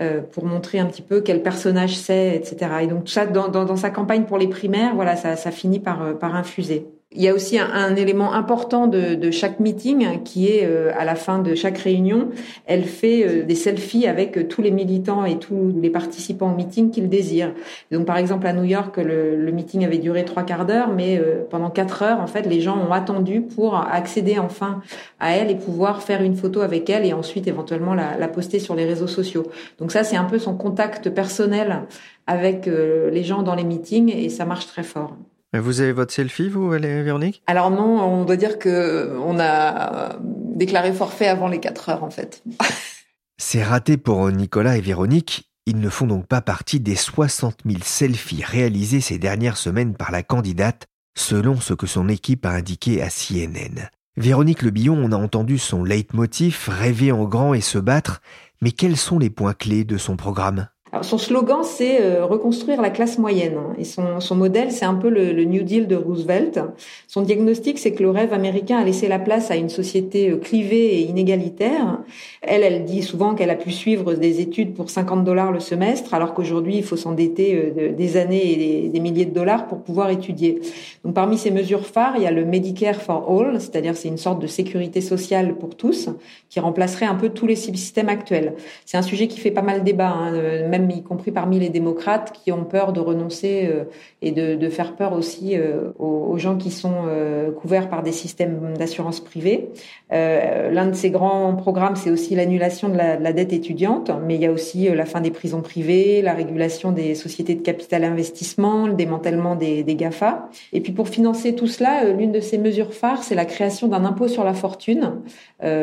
euh, 0.00 0.20
pour 0.20 0.44
montrer 0.44 0.78
un 0.78 0.86
petit 0.86 1.02
peu 1.02 1.20
quel 1.20 1.42
personnage 1.42 1.96
c'est, 1.96 2.34
etc. 2.34 2.70
Et 2.82 2.86
donc 2.86 3.08
ça 3.08 3.26
dans, 3.26 3.48
dans, 3.48 3.76
sa 3.76 3.90
campagne 3.90 4.24
pour 4.24 4.38
les 4.38 4.48
primaires, 4.48 4.94
voilà, 4.94 5.16
ça, 5.16 5.36
ça 5.36 5.50
finit 5.50 5.80
par, 5.80 6.02
euh, 6.02 6.14
par 6.14 6.34
infuser. 6.34 6.86
Il 7.12 7.20
y 7.20 7.26
a 7.26 7.34
aussi 7.34 7.58
un, 7.58 7.68
un 7.68 7.96
élément 7.96 8.34
important 8.34 8.86
de, 8.86 9.16
de, 9.16 9.32
chaque 9.32 9.58
meeting 9.58 10.22
qui 10.22 10.46
est 10.46 10.64
euh, 10.64 10.92
à 10.96 11.04
la 11.04 11.16
fin 11.16 11.40
de 11.40 11.56
chaque 11.56 11.78
réunion, 11.78 12.28
elle 12.66 12.84
fait 12.84 13.26
euh, 13.26 13.42
des 13.42 13.56
selfies 13.56 14.06
avec 14.06 14.38
euh, 14.38 14.44
tous 14.44 14.62
les 14.62 14.70
militants 14.70 15.24
et 15.24 15.40
tous 15.40 15.74
les 15.82 15.90
participants 15.90 16.52
au 16.52 16.54
meeting 16.54 16.92
qu'ils 16.92 17.08
désirent. 17.08 17.52
Donc 17.90 18.06
par 18.06 18.16
exemple 18.16 18.46
à 18.46 18.52
New 18.52 18.62
York, 18.62 18.96
le, 18.96 19.34
le 19.34 19.50
meeting 19.50 19.84
avait 19.84 19.98
duré 19.98 20.24
trois 20.24 20.44
quarts 20.44 20.66
d'heure, 20.66 20.90
mais 20.94 21.20
pendant 21.50 21.68
quatre 21.68 22.02
heures, 22.04 22.20
en 22.20 22.28
fait, 22.28 22.42
les 22.42 22.60
gens 22.60 22.78
ont 22.78 22.92
attendu 22.92 23.40
pour 23.40 23.74
accéder 23.74 24.38
enfin 24.38 24.80
à 25.18 25.34
elle 25.34 25.50
et 25.50 25.56
pouvoir 25.56 26.02
faire 26.04 26.22
une 26.22 26.36
photo 26.36 26.60
avec 26.60 26.88
elle 26.90 27.04
et 27.04 27.12
ensuite 27.12 27.48
éventuellement 27.48 27.94
la, 27.94 28.16
la 28.18 28.28
poster 28.28 28.60
sur 28.60 28.76
les 28.76 28.84
réseaux 28.84 29.08
sociaux. 29.08 29.50
Donc 29.78 29.90
ça, 29.90 30.04
c'est 30.04 30.16
un 30.16 30.24
peu 30.24 30.38
son 30.38 30.56
contact 30.56 31.10
personnel 31.10 31.80
avec 32.28 32.66
les 32.66 33.24
gens 33.24 33.42
dans 33.42 33.56
les 33.56 33.64
meetings 33.64 34.14
et 34.14 34.28
ça 34.28 34.44
marche 34.44 34.68
très 34.68 34.84
fort. 34.84 35.16
Vous 35.52 35.80
avez 35.80 35.92
votre 35.92 36.12
selfie, 36.12 36.48
vous, 36.48 36.68
Véronique? 36.68 37.42
Alors 37.46 37.70
non, 37.70 38.00
on 38.00 38.24
doit 38.24 38.36
dire 38.36 38.58
que 38.58 39.16
on 39.18 39.38
a 39.40 40.16
déclaré 40.54 40.92
forfait 40.92 41.26
avant 41.26 41.48
les 41.48 41.58
4 41.58 41.88
heures, 41.88 42.04
en 42.04 42.10
fait. 42.10 42.44
C'est 43.38 43.64
raté 43.64 43.96
pour 43.96 44.30
Nicolas 44.30 44.76
et 44.76 44.80
Véronique. 44.80 45.50
Ils 45.66 45.80
ne 45.80 45.88
font 45.88 46.06
donc 46.06 46.26
pas 46.26 46.40
partie 46.40 46.78
des 46.78 46.94
60 46.94 47.58
000 47.66 47.78
selfies 47.82 48.44
réalisés 48.44 49.00
ces 49.00 49.18
dernières 49.18 49.56
semaines 49.56 49.94
par 49.94 50.10
la 50.10 50.22
candidate, 50.22 50.86
selon 51.16 51.60
ce 51.60 51.74
que 51.74 51.86
son 51.86 52.08
équipe 52.08 52.46
a 52.46 52.50
indiqué 52.50 53.02
à 53.02 53.08
CNN. 53.08 53.88
Véronique 54.16 54.62
Le 54.62 54.70
Billon, 54.70 55.00
on 55.02 55.12
a 55.12 55.16
entendu 55.16 55.58
son 55.58 55.82
leitmotiv, 55.84 56.68
rêver 56.68 57.12
en 57.12 57.24
grand 57.24 57.54
et 57.54 57.60
se 57.60 57.78
battre, 57.78 58.20
mais 58.60 58.72
quels 58.72 58.96
sont 58.96 59.18
les 59.18 59.30
points 59.30 59.54
clés 59.54 59.84
de 59.84 59.96
son 59.96 60.16
programme? 60.16 60.68
Son 61.02 61.18
slogan, 61.18 61.60
c'est 61.62 62.02
euh, 62.02 62.24
reconstruire 62.24 62.82
la 62.82 62.90
classe 62.90 63.16
moyenne. 63.18 63.58
Et 63.78 63.84
son, 63.84 64.18
son 64.18 64.34
modèle, 64.34 64.72
c'est 64.72 64.84
un 64.84 64.94
peu 64.94 65.08
le, 65.08 65.44
New 65.44 65.62
Deal 65.62 65.86
de 65.86 65.94
Roosevelt. 65.94 66.60
Son 67.06 67.22
diagnostic, 67.22 67.78
c'est 67.78 67.92
que 67.92 68.02
le 68.02 68.10
rêve 68.10 68.32
américain 68.32 68.78
a 68.78 68.84
laissé 68.84 69.06
la 69.06 69.20
place 69.20 69.50
à 69.52 69.56
une 69.56 69.68
société 69.68 70.30
euh, 70.30 70.36
clivée 70.36 70.96
et 70.96 71.00
inégalitaire. 71.02 72.00
Elle, 72.42 72.64
elle 72.64 72.84
dit 72.84 73.02
souvent 73.02 73.36
qu'elle 73.36 73.50
a 73.50 73.54
pu 73.54 73.70
suivre 73.70 74.14
des 74.14 74.40
études 74.40 74.74
pour 74.74 74.90
50 74.90 75.24
dollars 75.24 75.52
le 75.52 75.60
semestre, 75.60 76.12
alors 76.12 76.34
qu'aujourd'hui, 76.34 76.78
il 76.78 76.84
faut 76.84 76.96
s'endetter 76.96 77.72
euh, 77.76 77.92
des 77.92 78.16
années 78.16 78.52
et 78.52 78.88
des, 78.88 79.00
milliers 79.00 79.26
de 79.26 79.34
dollars 79.34 79.68
pour 79.68 79.82
pouvoir 79.82 80.10
étudier. 80.10 80.60
Donc 81.04 81.14
parmi 81.14 81.38
ces 81.38 81.52
mesures 81.52 81.86
phares, 81.86 82.14
il 82.16 82.22
y 82.24 82.26
a 82.26 82.32
le 82.32 82.44
Medicare 82.44 83.00
for 83.00 83.30
All, 83.30 83.60
c'est-à-dire 83.60 83.96
c'est 83.96 84.08
une 84.08 84.18
sorte 84.18 84.42
de 84.42 84.48
sécurité 84.48 85.00
sociale 85.00 85.54
pour 85.54 85.76
tous, 85.76 86.10
qui 86.48 86.58
remplacerait 86.58 87.06
un 87.06 87.14
peu 87.14 87.28
tous 87.28 87.46
les 87.46 87.56
systèmes 87.56 88.08
actuels. 88.08 88.54
C'est 88.84 88.98
un 88.98 89.02
sujet 89.02 89.28
qui 89.28 89.38
fait 89.38 89.52
pas 89.52 89.62
mal 89.62 89.84
débat, 89.84 90.10
hein, 90.10 90.32
même 90.68 90.79
y 90.88 91.02
compris 91.02 91.32
parmi 91.32 91.58
les 91.58 91.68
démocrates, 91.68 92.32
qui 92.32 92.52
ont 92.52 92.64
peur 92.64 92.92
de 92.92 93.00
renoncer 93.00 93.68
euh, 93.70 93.84
et 94.22 94.30
de, 94.30 94.68
faire 94.68 94.94
peur 94.94 95.12
aussi 95.12 95.56
euh, 95.56 95.90
aux, 95.98 96.38
gens 96.38 96.56
qui 96.56 96.70
sont 96.70 97.04
euh, 97.08 97.50
couverts 97.50 97.88
par 97.88 98.02
des 98.02 98.12
systèmes 98.12 98.74
d'assurance 98.78 99.20
privée. 99.20 99.70
L'un 100.10 100.86
de 100.86 100.94
ces 100.94 101.10
grands 101.10 101.54
programmes, 101.54 101.96
c'est 101.96 102.10
aussi 102.10 102.34
l'annulation 102.34 102.88
de, 102.88 102.94
de, 102.94 103.22
la 103.22 103.32
dette 103.32 103.52
étudiante, 103.52 104.10
mais 104.26 104.36
il 104.36 104.40
y 104.40 104.46
a 104.46 104.52
aussi 104.52 104.88
la 104.88 105.04
fin 105.04 105.20
des 105.20 105.30
prisons 105.30 105.60
privées, 105.60 106.22
la 106.22 106.34
régulation 106.34 106.92
des 106.92 107.14
sociétés 107.14 107.54
de 107.54 107.62
capital 107.62 108.04
investissement, 108.04 108.86
le 108.86 108.94
démantèlement 108.94 109.56
des, 109.56 109.82
des 109.82 109.94
GAFA. 109.94 110.48
Et 110.72 110.80
puis 110.80 110.92
pour 110.92 111.08
financer 111.08 111.54
tout 111.54 111.66
cela, 111.66 112.04
l'une 112.04 112.32
de 112.32 112.40
ces 112.40 112.58
mesures 112.58 112.94
phares, 112.94 113.22
c'est 113.22 113.34
la 113.34 113.44
création 113.44 113.88
d'un 113.88 114.04
impôt 114.04 114.28
sur 114.28 114.44
la 114.44 114.54
fortune, 114.54 115.20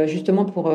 justement 0.05 0.45
pour 0.45 0.71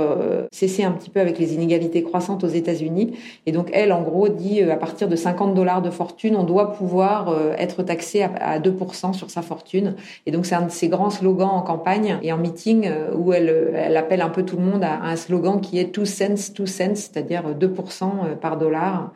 cesser 0.50 0.84
un 0.84 0.92
petit 0.92 1.10
peu 1.10 1.20
avec 1.20 1.38
les 1.38 1.54
inégalités 1.54 2.02
croissantes 2.02 2.44
aux 2.44 2.48
États-Unis. 2.48 3.12
Et 3.46 3.52
donc 3.52 3.70
elle, 3.72 3.92
en 3.92 4.02
gros, 4.02 4.11
dit 4.28 4.62
euh, 4.62 4.72
à 4.72 4.76
partir 4.76 5.08
de 5.08 5.16
50 5.16 5.54
dollars 5.54 5.82
de 5.82 5.90
fortune, 5.90 6.36
on 6.36 6.44
doit 6.44 6.72
pouvoir 6.72 7.28
euh, 7.28 7.54
être 7.58 7.82
taxé 7.82 8.22
à 8.22 8.58
2% 8.58 9.12
sur 9.12 9.30
sa 9.30 9.42
fortune. 9.42 9.94
Et 10.26 10.30
donc 10.30 10.46
c'est 10.46 10.54
un 10.54 10.62
de 10.62 10.70
ses 10.70 10.88
grands 10.88 11.10
slogans 11.10 11.50
en 11.50 11.62
campagne 11.62 12.18
et 12.22 12.32
en 12.32 12.38
meeting 12.38 12.86
euh, 12.86 13.14
où 13.14 13.32
elle, 13.32 13.72
elle 13.74 13.96
appelle 13.96 14.20
un 14.20 14.28
peu 14.28 14.44
tout 14.44 14.56
le 14.56 14.62
monde 14.62 14.84
à 14.84 15.02
un 15.02 15.16
slogan 15.16 15.60
qui 15.60 15.78
est 15.78 15.94
2 15.94 16.04
cents, 16.04 16.52
2 16.56 16.66
cents, 16.66 16.94
c'est-à-dire 16.94 17.54
2% 17.54 18.36
par 18.40 18.58
dollar. 18.58 19.12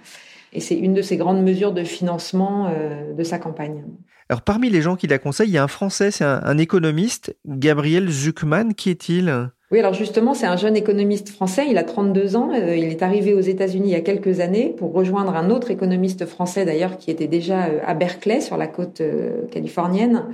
Et 0.53 0.61
c'est 0.61 0.77
une 0.77 0.95
de 0.95 1.03
ses 1.03 1.17
grandes 1.17 1.43
mesures 1.43 1.73
de 1.73 1.85
financement 1.85 2.71
de 3.17 3.23
sa 3.25 3.39
campagne. 3.39 3.85
Alors 4.31 4.43
parmi 4.43 4.71
les 4.71 4.81
gens 4.81 4.97
qui 4.97 5.07
la 5.07 5.19
conseillent, 5.19 5.49
il 5.49 5.55
y 5.55 5.59
a 5.59 5.63
un 5.63 5.69
Français, 5.69 6.11
c'est 6.11 6.25
un, 6.25 6.41
un 6.43 6.57
économiste, 6.57 7.37
Gabriel 7.47 8.09
Zuckman. 8.09 8.73
Qui 8.75 8.91
est-il? 8.91 9.51
Oui, 9.73 9.81
alors 9.81 9.95
justement, 9.95 10.33
c'est 10.33 10.47
un 10.47 10.57
jeune 10.57 10.77
économiste 10.77 11.31
français, 11.31 11.67
il 11.69 11.77
a 11.77 11.83
32 11.83 12.37
ans, 12.37 12.51
euh, 12.55 12.77
il 12.77 12.85
est 12.85 13.03
arrivé 13.03 13.35
aux 13.35 13.41
États-Unis 13.41 13.89
il 13.89 13.93
y 13.93 13.97
a 13.97 14.01
quelques 14.01 14.39
années 14.39 14.69
pour 14.69 14.93
rejoindre 14.93 15.35
un 15.35 15.51
autre 15.51 15.73
économiste 15.73 16.25
français 16.25 16.65
d'ailleurs 16.65 16.99
qui 16.99 17.11
était 17.11 17.27
déjà 17.27 17.65
euh, 17.65 17.81
à 17.85 17.95
Berkeley 17.95 18.41
sur 18.41 18.57
la 18.57 18.69
côte 18.69 19.01
euh, 19.01 19.45
californienne 19.51 20.27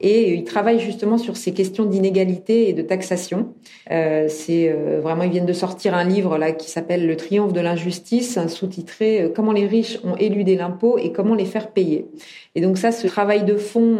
et 0.00 0.32
il 0.32 0.44
travaille 0.44 0.80
justement 0.80 1.18
sur 1.18 1.36
ces 1.36 1.52
questions 1.52 1.84
d'inégalité 1.84 2.70
et 2.70 2.72
de 2.72 2.80
taxation. 2.80 3.52
C'est 3.86 4.74
vraiment 5.02 5.24
ils 5.24 5.30
viennent 5.30 5.44
de 5.44 5.52
sortir 5.52 5.94
un 5.94 6.04
livre 6.04 6.38
là 6.38 6.52
qui 6.52 6.70
s'appelle 6.70 7.06
Le 7.06 7.16
triomphe 7.16 7.52
de 7.52 7.60
l'injustice, 7.60 8.38
sous-titré 8.48 9.30
Comment 9.36 9.52
les 9.52 9.66
riches 9.66 9.98
ont 10.02 10.16
éludé 10.16 10.56
l'impôt 10.56 10.96
et 10.96 11.12
comment 11.12 11.34
les 11.34 11.44
faire 11.44 11.72
payer. 11.72 12.06
Et 12.54 12.62
donc 12.62 12.78
ça, 12.78 12.92
ce 12.92 13.06
travail 13.08 13.44
de 13.44 13.56
fond 13.58 13.98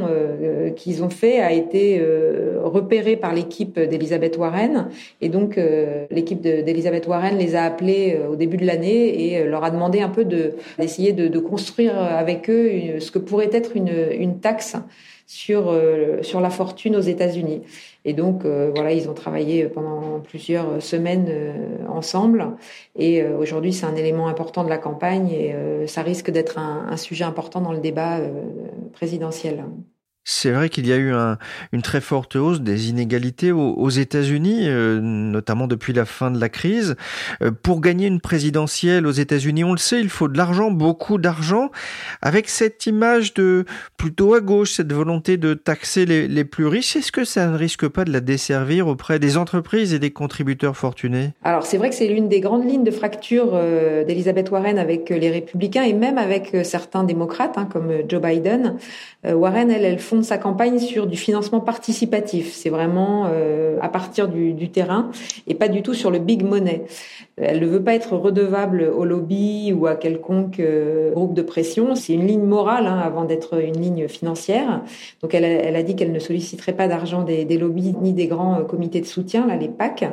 qu'ils 0.74 1.04
ont 1.04 1.10
fait 1.10 1.38
a 1.40 1.52
été 1.52 2.02
repéré 2.64 3.16
par 3.16 3.34
l'équipe 3.34 3.78
d'Elisabeth 3.78 4.38
Warren. 4.38 4.69
Et 5.20 5.28
donc 5.28 5.58
euh, 5.58 6.06
l'équipe 6.10 6.40
d'Elisabeth 6.40 7.06
Warren 7.06 7.36
les 7.36 7.54
a 7.54 7.64
appelés 7.64 8.18
au 8.30 8.36
début 8.36 8.56
de 8.56 8.66
l'année 8.66 9.32
et 9.32 9.44
leur 9.44 9.64
a 9.64 9.70
demandé 9.70 10.00
un 10.00 10.08
peu 10.08 10.24
de 10.24 10.54
d'essayer 10.78 11.12
de, 11.12 11.28
de, 11.28 11.38
construire 11.38 11.96
avec 11.98 12.48
eux 12.50 12.98
ce 13.00 13.10
que 13.10 13.18
pourrait 13.18 13.50
être 13.52 13.76
une, 13.76 14.40
taxe 14.40 14.76
sur 15.26 15.70
la 16.40 16.50
fortune 16.50 16.96
aux 16.96 17.00
États-Unis. 17.00 17.62
Et 18.04 18.14
donc, 18.14 18.44
euh, 18.44 18.70
voilà, 18.74 18.92
ils 18.92 19.10
ont 19.10 19.14
travaillé 19.14 19.64
pendant 19.66 20.20
plusieurs 20.20 20.82
semaines 20.82 21.26
euh, 21.28 21.86
ensemble. 21.88 22.56
Et 22.96 23.22
euh, 23.22 23.36
aujourd'hui, 23.36 23.72
c'est 23.72 23.86
un 23.86 23.94
élément 23.94 24.28
important 24.28 24.64
de 24.64 24.70
la 24.70 24.78
campagne 24.78 25.30
et 25.30 25.54
ça 25.86 26.02
risque 26.02 26.30
d'être 26.30 26.58
un, 26.58 26.96
sujet 26.96 27.24
important 27.24 27.60
dans 27.60 27.72
le 27.72 27.80
débat 27.80 28.18
présidentiel. 28.92 29.64
C'est 30.24 30.50
vrai 30.50 30.68
qu'il 30.68 30.86
y 30.86 30.92
a 30.92 30.96
eu 30.96 31.12
un, 31.12 31.38
une 31.72 31.80
très 31.80 32.02
forte 32.02 32.36
hausse 32.36 32.60
des 32.60 32.90
inégalités 32.90 33.52
aux, 33.52 33.72
aux 33.72 33.88
États-Unis, 33.88 34.68
euh, 34.68 35.00
notamment 35.00 35.66
depuis 35.66 35.94
la 35.94 36.04
fin 36.04 36.30
de 36.30 36.38
la 36.38 36.50
crise. 36.50 36.94
Euh, 37.42 37.50
pour 37.50 37.80
gagner 37.80 38.06
une 38.06 38.20
présidentielle 38.20 39.06
aux 39.06 39.12
États-Unis, 39.12 39.64
on 39.64 39.72
le 39.72 39.78
sait, 39.78 39.98
il 39.98 40.10
faut 40.10 40.28
de 40.28 40.36
l'argent, 40.36 40.70
beaucoup 40.70 41.16
d'argent. 41.16 41.70
Avec 42.20 42.50
cette 42.50 42.86
image 42.86 43.32
de 43.32 43.64
plutôt 43.96 44.34
à 44.34 44.40
gauche, 44.40 44.72
cette 44.72 44.92
volonté 44.92 45.38
de 45.38 45.54
taxer 45.54 46.04
les, 46.04 46.28
les 46.28 46.44
plus 46.44 46.66
riches, 46.66 46.96
est-ce 46.96 47.12
que 47.12 47.24
ça 47.24 47.46
ne 47.46 47.56
risque 47.56 47.88
pas 47.88 48.04
de 48.04 48.12
la 48.12 48.20
desservir 48.20 48.88
auprès 48.88 49.18
des 49.18 49.38
entreprises 49.38 49.94
et 49.94 49.98
des 49.98 50.10
contributeurs 50.10 50.76
fortunés? 50.76 51.30
Alors 51.44 51.64
c'est 51.64 51.78
vrai 51.78 51.88
que 51.88 51.96
c'est 51.96 52.08
l'une 52.08 52.28
des 52.28 52.40
grandes 52.40 52.68
lignes 52.68 52.84
de 52.84 52.90
fracture 52.90 53.52
euh, 53.54 54.04
d'Elizabeth 54.04 54.50
Warren 54.50 54.78
avec 54.78 55.08
les 55.08 55.30
républicains 55.30 55.84
et 55.84 55.94
même 55.94 56.18
avec 56.18 56.54
certains 56.62 57.04
démocrates, 57.04 57.56
hein, 57.56 57.66
comme 57.70 57.90
Joe 58.06 58.20
Biden. 58.20 58.76
Warren, 59.24 59.70
elle, 59.70 59.84
elle 59.84 59.98
fonde 59.98 60.19
sa 60.22 60.38
campagne 60.38 60.78
sur 60.78 61.06
du 61.06 61.16
financement 61.16 61.60
participatif. 61.60 62.52
C'est 62.52 62.70
vraiment 62.70 63.26
euh, 63.28 63.78
à 63.80 63.88
partir 63.88 64.28
du, 64.28 64.52
du, 64.52 64.70
terrain 64.70 65.10
et 65.46 65.54
pas 65.54 65.68
du 65.68 65.82
tout 65.82 65.94
sur 65.94 66.10
le 66.10 66.18
big 66.18 66.42
money. 66.42 66.84
Elle 67.42 67.60
ne 67.60 67.66
veut 67.66 67.82
pas 67.82 67.94
être 67.94 68.16
redevable 68.16 68.82
au 68.82 69.04
lobby 69.04 69.72
ou 69.72 69.86
à 69.86 69.94
quelconque 69.94 70.60
euh, 70.60 71.12
groupe 71.12 71.34
de 71.34 71.42
pression. 71.42 71.94
C'est 71.94 72.12
une 72.12 72.26
ligne 72.26 72.44
morale 72.44 72.86
hein, 72.86 72.98
avant 72.98 73.24
d'être 73.24 73.62
une 73.62 73.80
ligne 73.80 74.08
financière. 74.08 74.82
Donc 75.22 75.34
elle 75.34 75.44
a, 75.44 75.48
elle 75.48 75.76
a 75.76 75.82
dit 75.82 75.96
qu'elle 75.96 76.12
ne 76.12 76.18
solliciterait 76.18 76.74
pas 76.74 76.88
d'argent 76.88 77.22
des, 77.22 77.44
des, 77.44 77.58
lobbies 77.58 77.94
ni 78.00 78.12
des 78.12 78.26
grands 78.26 78.60
euh, 78.60 78.64
comités 78.64 79.00
de 79.00 79.06
soutien, 79.06 79.46
là 79.46 79.56
les 79.56 79.68
PAC. 79.68 80.04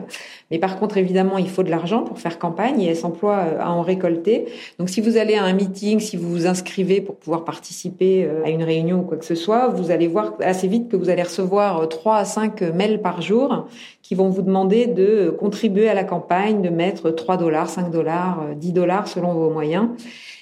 Mais 0.52 0.60
par 0.60 0.80
contre, 0.80 0.98
évidemment, 0.98 1.38
il 1.38 1.50
faut 1.50 1.64
de 1.64 1.70
l'argent 1.70 2.04
pour 2.04 2.20
faire 2.20 2.40
campagne 2.40 2.82
et 2.82 2.88
elle 2.90 2.96
s'emploie 2.96 3.46
euh, 3.48 3.60
à 3.60 3.72
en 3.72 3.82
récolter. 3.82 4.46
Donc 4.80 4.90
si 4.90 5.02
vous 5.02 5.18
allez 5.18 5.36
à 5.36 5.44
un 5.44 5.54
meeting, 5.54 6.00
si 6.00 6.16
vous 6.18 6.30
vous 6.30 6.48
inscrivez 6.48 7.02
pour 7.02 7.16
pouvoir 7.16 7.44
participer 7.44 8.28
à 8.46 8.50
une 8.50 8.64
réunion 8.64 9.00
ou 9.00 9.04
quoi 9.04 9.18
que 9.18 9.26
ce 9.26 9.36
soit, 9.36 9.68
vous 9.68 9.92
allez 9.92 10.08
voir 10.08 10.34
assez 10.40 10.68
vite 10.68 10.90
que 10.90 10.96
vous 10.96 11.10
allez 11.10 11.24
recevoir 11.24 11.88
3 11.90 12.16
à 12.16 12.26
5 12.26 12.62
mails 12.74 13.02
par 13.02 13.22
jour 13.22 13.68
qui 14.08 14.16
vont 14.16 14.30
vous 14.30 14.42
demander 14.42 14.88
de 14.88 15.36
contribuer 15.38 15.90
à 15.90 15.94
la 15.94 16.06
campagne, 16.06 16.62
de 16.62 16.70
mettre 16.70 17.12
3 17.12 17.36
dollars, 17.36 17.68
5 17.68 17.92
dollars, 17.92 18.42
10 18.56 18.72
dollars 18.72 19.06
selon 19.06 19.34
vos 19.34 19.50
moyens. 19.50 19.90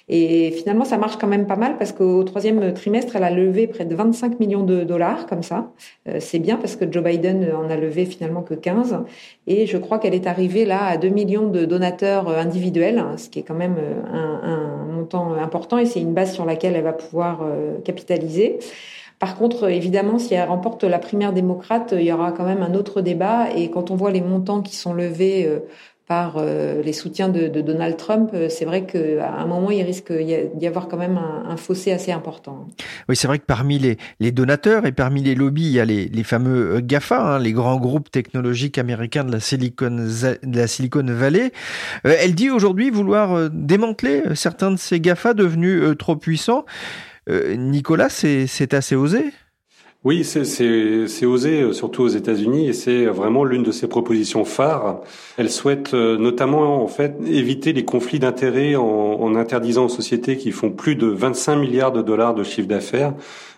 Et 0.07 0.51
finalement, 0.51 0.85
ça 0.85 0.99
marche 0.99 1.17
quand 1.17 1.25
même 1.25 1.47
pas 1.47 1.55
mal 1.55 1.79
parce 1.79 1.91
qu'au 1.91 2.23
troisième 2.23 2.75
trimestre, 2.75 3.15
elle 3.15 3.23
a 3.23 3.31
levé 3.31 3.65
près 3.65 3.85
de 3.85 3.95
25 3.95 4.39
millions 4.39 4.61
de 4.61 4.83
dollars 4.83 5.25
comme 5.25 5.41
ça. 5.41 5.71
Euh, 6.07 6.17
c'est 6.19 6.37
bien 6.37 6.57
parce 6.57 6.75
que 6.75 6.85
Joe 6.91 7.03
Biden 7.03 7.51
en 7.55 7.71
a 7.71 7.75
levé 7.75 8.05
finalement 8.05 8.43
que 8.43 8.53
15. 8.53 8.99
Et 9.47 9.65
je 9.65 9.77
crois 9.77 9.97
qu'elle 9.97 10.13
est 10.13 10.27
arrivée 10.27 10.65
là 10.65 10.85
à 10.85 10.97
2 10.97 11.09
millions 11.09 11.47
de 11.47 11.65
donateurs 11.65 12.29
euh, 12.29 12.39
individuels, 12.39 13.03
ce 13.17 13.29
qui 13.29 13.39
est 13.39 13.43
quand 13.43 13.55
même 13.55 13.77
euh, 13.79 14.43
un 14.43 14.85
montant 14.93 15.33
important 15.33 15.79
et 15.79 15.87
c'est 15.87 16.01
une 16.01 16.13
base 16.13 16.33
sur 16.33 16.45
laquelle 16.45 16.75
elle 16.75 16.83
va 16.83 16.93
pouvoir 16.93 17.39
capitaliser. 17.83 18.59
Par 19.25 19.35
contre, 19.37 19.71
évidemment, 19.71 20.19
si 20.19 20.35
elle 20.35 20.47
remporte 20.47 20.83
la 20.83 20.99
primaire 20.99 21.33
démocrate, 21.33 21.95
il 21.97 22.05
y 22.05 22.11
aura 22.11 22.31
quand 22.31 22.45
même 22.45 22.61
un 22.61 22.75
autre 22.75 23.01
débat. 23.01 23.49
Et 23.55 23.71
quand 23.71 23.89
on 23.89 23.95
voit 23.95 24.11
les 24.11 24.21
montants 24.21 24.61
qui 24.61 24.75
sont 24.75 24.93
levés 24.93 25.49
par 26.07 26.35
euh, 26.37 26.83
les 26.83 26.93
soutiens 26.93 27.29
de, 27.29 27.47
Donald 27.47 27.97
Trump, 27.97 28.29
euh, 28.33 28.47
c'est 28.47 28.65
vrai 28.65 28.85
qu'à 28.85 29.33
un 29.33 29.47
moment, 29.47 29.71
il 29.71 29.81
risque 29.81 30.13
d'y 30.13 30.67
avoir 30.67 30.87
quand 30.87 30.97
même 30.97 31.17
un, 31.17 31.57
fossé 31.57 31.91
assez 31.91 32.11
important. 32.11 32.67
Oui, 33.09 33.15
c'est 33.15 33.27
vrai 33.27 33.39
que 33.39 33.45
parmi 33.45 33.79
les, 33.79 34.31
donateurs 34.31 34.85
et 34.85 34.91
parmi 34.91 35.23
les 35.23 35.33
lobbies, 35.33 35.65
il 35.65 35.71
y 35.71 35.79
a 35.79 35.85
les, 35.85 36.23
fameux 36.23 36.75
euh, 36.75 36.81
GAFA, 36.83 37.35
hein, 37.35 37.39
les 37.39 37.53
grands 37.53 37.79
groupes 37.79 38.11
technologiques 38.11 38.77
américains 38.77 39.23
de 39.23 39.31
la 39.31 39.39
Silicon 39.39 41.05
Valley. 41.07 41.51
elle 42.03 42.35
dit 42.35 42.51
aujourd'hui 42.51 42.91
vouloir 42.91 43.49
démanteler 43.49 44.21
certains 44.35 44.69
de 44.69 44.77
ces 44.77 44.99
GAFA 44.99 45.33
devenus 45.33 45.97
trop 45.97 46.15
puissants. 46.15 46.65
Nicolas, 47.27 48.09
c'est 48.09 48.73
assez 48.73 48.95
osé? 48.95 49.31
Oui, 50.05 50.23
c'est 50.23 51.25
osé, 51.25 51.61
euh, 51.61 51.73
surtout 51.73 52.03
aux 52.03 52.07
États-Unis, 52.09 52.67
et 52.67 52.73
c'est 52.73 53.07
vraiment 53.07 53.43
l'une 53.43 53.63
de 53.63 53.71
ses 53.71 53.87
propositions 53.87 54.45
phares. 54.45 55.01
Elle 55.35 55.49
souhaite 55.49 55.95
euh, 55.95 56.15
notamment 56.19 56.83
en 56.83 56.87
fait 56.87 57.15
éviter 57.25 57.73
les 57.73 57.85
conflits 57.85 58.19
d'intérêts 58.19 58.75
en, 58.75 58.83
en, 58.83 59.35
interdisant 59.35 59.85
aux 59.85 59.89
sociétés 59.89 60.37
qui 60.37 60.51
font 60.51 60.69
plus 60.69 60.95
de 60.95 61.07
25 61.07 61.55
milliards 61.55 61.91
de 61.91 62.03
dollars 62.03 62.35
de 62.35 62.43
chiffre 62.43 62.67
d'affaires 62.67 63.15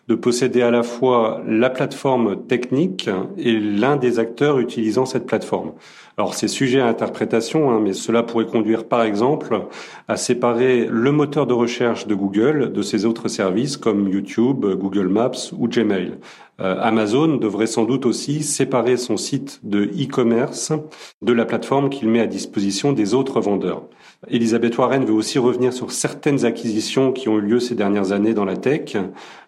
de 0.07 0.15
posséder 0.15 0.61
à 0.61 0.71
la 0.71 0.83
fois 0.83 1.41
la 1.47 1.69
plateforme 1.69 2.45
technique 2.47 3.09
et 3.37 3.59
l'un 3.59 3.97
des 3.97 4.19
acteurs 4.19 4.59
utilisant 4.59 5.05
cette 5.05 5.25
plateforme. 5.25 5.73
Alors 6.17 6.33
c'est 6.33 6.47
sujet 6.47 6.79
à 6.79 6.87
interprétation, 6.87 7.69
hein, 7.69 7.79
mais 7.79 7.93
cela 7.93 8.23
pourrait 8.23 8.47
conduire 8.47 8.85
par 8.85 9.03
exemple 9.03 9.61
à 10.07 10.17
séparer 10.17 10.87
le 10.89 11.11
moteur 11.11 11.45
de 11.45 11.53
recherche 11.53 12.07
de 12.07 12.15
Google 12.15 12.71
de 12.73 12.81
ses 12.81 13.05
autres 13.05 13.27
services 13.27 13.77
comme 13.77 14.09
YouTube, 14.09 14.65
Google 14.65 15.09
Maps 15.09 15.51
ou 15.55 15.67
Gmail. 15.67 16.17
Euh, 16.59 16.75
Amazon 16.81 17.37
devrait 17.37 17.67
sans 17.67 17.83
doute 17.83 18.07
aussi 18.07 18.41
séparer 18.41 18.97
son 18.97 19.15
site 19.15 19.59
de 19.61 19.83
e-commerce 19.83 20.73
de 21.21 21.33
la 21.33 21.45
plateforme 21.45 21.89
qu'il 21.89 22.09
met 22.09 22.21
à 22.21 22.27
disposition 22.27 22.93
des 22.93 23.13
autres 23.13 23.39
vendeurs. 23.39 23.83
Elisabeth 24.25 24.75
Warren 24.77 25.05
veut 25.05 25.13
aussi 25.13 25.37
revenir 25.37 25.71
sur 25.71 25.91
certaines 25.91 26.43
acquisitions 26.43 27.11
qui 27.11 27.29
ont 27.29 27.37
eu 27.37 27.41
lieu 27.41 27.59
ces 27.59 27.75
dernières 27.75 28.11
années 28.11 28.33
dans 28.33 28.45
la 28.45 28.57
tech, 28.57 28.97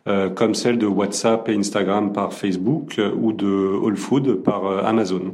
euh, 0.07 0.29
comme 0.29 0.53
celle 0.53 0.77
de 0.77 0.85
WhatsApp 0.85 1.49
et 1.49 1.55
Instagram 1.55 2.13
par 2.13 2.33
Facebook 2.33 2.99
euh, 2.99 3.11
ou 3.11 3.33
de 3.33 3.47
Whole 3.47 3.97
Food 3.97 4.43
par 4.43 4.65
euh, 4.65 4.83
Amazon. 4.83 5.33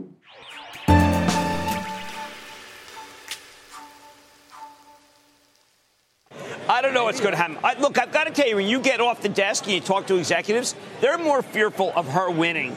I 6.67 6.81
don't 6.81 6.93
know 6.93 7.03
what's 7.03 7.19
going 7.19 7.33
to 7.33 7.37
happen. 7.37 7.57
I, 7.63 7.75
look, 7.79 7.99
I've 7.99 8.11
got 8.11 8.25
to 8.25 8.31
tell 8.31 8.47
you, 8.47 8.55
when 8.55 8.67
you 8.67 8.79
get 8.79 8.99
off 8.99 9.21
the 9.21 9.29
desk 9.29 9.65
and 9.65 9.73
you 9.73 9.81
talk 9.81 10.07
to 10.07 10.15
executives, 10.15 10.75
they're 11.01 11.17
more 11.17 11.41
fearful 11.41 11.91
of 11.95 12.07
her 12.07 12.31
winning. 12.31 12.75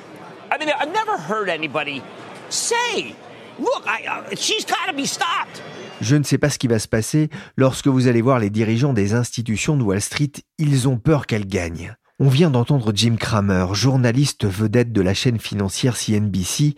I 0.50 0.58
mean, 0.58 0.70
I've 0.76 0.92
never 0.92 1.16
heard 1.16 1.48
anybody 1.48 2.02
say, 2.48 3.14
look, 3.58 3.86
I, 3.86 4.04
uh, 4.06 4.34
she's 4.34 4.64
got 4.64 4.86
to 4.86 4.92
be 4.92 5.06
stopped. 5.06 5.62
Je 6.00 6.16
ne 6.16 6.22
sais 6.22 6.38
pas 6.38 6.50
ce 6.50 6.58
qui 6.58 6.68
va 6.68 6.78
se 6.78 6.88
passer 6.88 7.28
lorsque 7.56 7.88
vous 7.88 8.06
allez 8.06 8.22
voir 8.22 8.38
les 8.38 8.50
dirigeants 8.50 8.92
des 8.92 9.14
institutions 9.14 9.76
de 9.76 9.82
Wall 9.82 10.00
Street, 10.00 10.32
ils 10.58 10.88
ont 10.88 10.98
peur 10.98 11.26
qu'elle 11.26 11.46
gagne. 11.46 11.94
On 12.20 12.28
vient 12.28 12.50
d'entendre 12.50 12.92
Jim 12.94 13.16
Cramer, 13.18 13.66
journaliste 13.74 14.46
vedette 14.46 14.92
de 14.92 15.00
la 15.00 15.14
chaîne 15.14 15.38
financière 15.38 15.96
CNBC. 15.96 16.74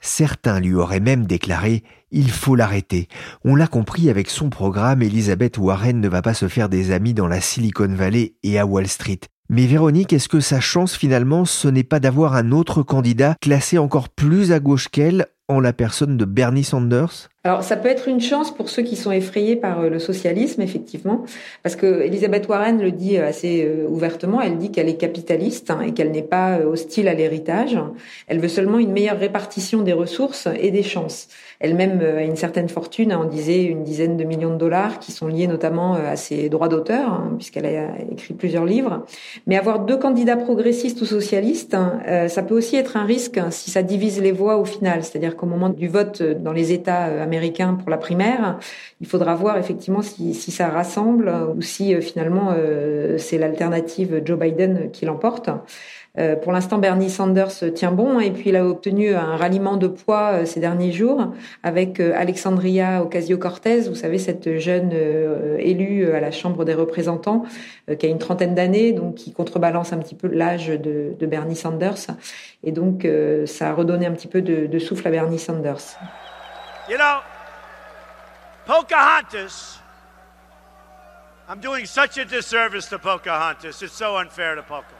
Certains 0.00 0.60
lui 0.60 0.74
auraient 0.74 1.00
même 1.00 1.26
déclaré 1.26 1.84
il 2.10 2.30
faut 2.30 2.56
l'arrêter. 2.56 3.08
On 3.44 3.54
l'a 3.54 3.66
compris 3.66 4.10
avec 4.10 4.30
son 4.30 4.50
programme, 4.50 5.02
Elizabeth 5.02 5.58
Warren 5.58 6.00
ne 6.00 6.08
va 6.08 6.22
pas 6.22 6.34
se 6.34 6.48
faire 6.48 6.68
des 6.68 6.90
amis 6.90 7.14
dans 7.14 7.28
la 7.28 7.40
Silicon 7.40 7.94
Valley 7.94 8.34
et 8.42 8.58
à 8.58 8.66
Wall 8.66 8.88
Street. 8.88 9.20
Mais 9.48 9.66
Véronique, 9.66 10.12
est-ce 10.12 10.28
que 10.28 10.40
sa 10.40 10.60
chance 10.60 10.94
finalement, 10.94 11.44
ce 11.44 11.68
n'est 11.68 11.84
pas 11.84 12.00
d'avoir 12.00 12.34
un 12.34 12.52
autre 12.52 12.82
candidat 12.82 13.34
classé 13.40 13.78
encore 13.78 14.08
plus 14.08 14.52
à 14.52 14.60
gauche 14.60 14.88
qu'elle 14.88 15.26
en 15.48 15.60
la 15.60 15.72
personne 15.72 16.16
de 16.16 16.24
Bernie 16.24 16.64
Sanders? 16.64 17.29
Alors, 17.42 17.62
ça 17.62 17.76
peut 17.76 17.88
être 17.88 18.06
une 18.06 18.20
chance 18.20 18.54
pour 18.54 18.68
ceux 18.68 18.82
qui 18.82 18.96
sont 18.96 19.12
effrayés 19.12 19.56
par 19.56 19.80
euh, 19.80 19.88
le 19.88 19.98
socialisme, 19.98 20.60
effectivement, 20.60 21.24
parce 21.62 21.74
que 21.74 22.02
Elisabeth 22.02 22.46
Warren 22.46 22.82
le 22.82 22.92
dit 22.92 23.16
euh, 23.16 23.26
assez 23.26 23.64
euh, 23.64 23.88
ouvertement. 23.88 24.42
Elle 24.42 24.58
dit 24.58 24.70
qu'elle 24.70 24.90
est 24.90 24.98
capitaliste 24.98 25.70
hein, 25.70 25.80
et 25.80 25.94
qu'elle 25.94 26.10
n'est 26.10 26.20
pas 26.20 26.58
hostile 26.58 27.08
à 27.08 27.14
l'héritage. 27.14 27.78
Elle 28.26 28.40
veut 28.40 28.48
seulement 28.48 28.78
une 28.78 28.92
meilleure 28.92 29.18
répartition 29.18 29.80
des 29.80 29.94
ressources 29.94 30.48
et 30.60 30.70
des 30.70 30.82
chances. 30.82 31.28
Elle-même 31.60 32.02
a 32.02 32.24
une 32.24 32.36
certaine 32.36 32.68
fortune, 32.68 33.10
hein, 33.10 33.22
on 33.24 33.28
disait 33.28 33.64
une 33.64 33.84
dizaine 33.84 34.18
de 34.18 34.24
millions 34.24 34.52
de 34.52 34.58
dollars, 34.58 34.98
qui 34.98 35.10
sont 35.10 35.26
liés 35.26 35.46
notamment 35.46 35.94
à 35.94 36.16
ses 36.16 36.50
droits 36.50 36.68
d'auteur, 36.68 37.10
hein, 37.10 37.34
puisqu'elle 37.38 37.64
a 37.64 37.88
écrit 38.12 38.34
plusieurs 38.34 38.66
livres. 38.66 39.06
Mais 39.46 39.56
avoir 39.56 39.80
deux 39.80 39.96
candidats 39.96 40.36
progressistes 40.36 41.00
ou 41.00 41.06
socialistes, 41.06 41.76
ça 42.28 42.42
peut 42.42 42.54
aussi 42.54 42.76
être 42.76 42.98
un 42.98 43.04
risque 43.04 43.40
si 43.50 43.70
ça 43.70 43.82
divise 43.82 44.20
les 44.20 44.32
voix 44.32 44.58
au 44.58 44.64
final. 44.64 45.04
C'est-à-dire 45.04 45.36
qu'au 45.36 45.46
moment 45.46 45.70
du 45.70 45.88
vote 45.88 46.22
dans 46.22 46.52
les 46.52 46.72
États 46.72 47.26
américain 47.30 47.74
pour 47.74 47.90
la 47.90 47.96
primaire. 47.96 48.58
Il 49.00 49.06
faudra 49.06 49.36
voir 49.36 49.56
effectivement 49.56 50.02
si, 50.02 50.34
ça 50.34 50.68
rassemble 50.68 51.32
ou 51.56 51.62
si 51.62 51.94
euh, 51.94 52.00
finalement 52.00 52.52
euh, 52.52 53.18
c'est 53.18 53.38
l'alternative 53.38 54.20
Joe 54.24 54.38
Biden 54.38 54.90
qui 54.90 55.06
l'emporte. 55.06 55.48
Euh, 56.18 56.34
pour 56.34 56.50
l'instant, 56.50 56.78
Bernie 56.78 57.08
Sanders 57.08 57.72
tient 57.72 57.92
bon 57.92 58.18
et 58.18 58.32
puis 58.32 58.50
il 58.50 58.56
a 58.56 58.66
obtenu 58.66 59.14
un 59.14 59.36
ralliement 59.36 59.76
de 59.76 59.86
poids 59.86 60.44
ces 60.44 60.58
derniers 60.58 60.90
jours 60.90 61.32
avec 61.62 62.00
Alexandria 62.00 63.00
Ocasio-Cortez, 63.04 63.82
vous 63.82 63.94
savez 63.94 64.18
cette 64.18 64.58
jeune 64.58 64.90
élue 65.60 66.10
à 66.10 66.18
la 66.18 66.32
Chambre 66.32 66.64
des 66.64 66.74
représentants 66.74 67.44
qui 67.96 68.06
a 68.06 68.08
une 68.08 68.18
trentaine 68.18 68.56
d'années, 68.56 68.92
donc 68.92 69.14
qui 69.14 69.32
contrebalance 69.32 69.92
un 69.92 69.98
petit 69.98 70.16
peu 70.16 70.26
l'âge 70.26 70.66
de, 70.66 71.14
Bernie 71.26 71.54
Sanders 71.54 72.08
et 72.64 72.72
donc 72.72 73.06
ça 73.46 73.68
a 73.68 73.72
redonné 73.72 74.06
un 74.06 74.12
petit 74.12 74.28
peu 74.28 74.42
de 74.42 74.78
souffle 74.80 75.06
à 75.06 75.12
Bernie 75.12 75.38
Sanders. 75.38 75.96
You 76.90 76.98
know, 76.98 77.22
Pocahontas, 78.66 79.78
I'm 81.48 81.60
doing 81.60 81.86
such 81.86 82.18
a 82.18 82.24
disservice 82.24 82.88
to 82.88 82.98
Pocahontas. 82.98 83.80
It's 83.80 83.94
so 83.94 84.16
unfair 84.16 84.56
to 84.56 84.62
Pocahontas. 84.62 84.98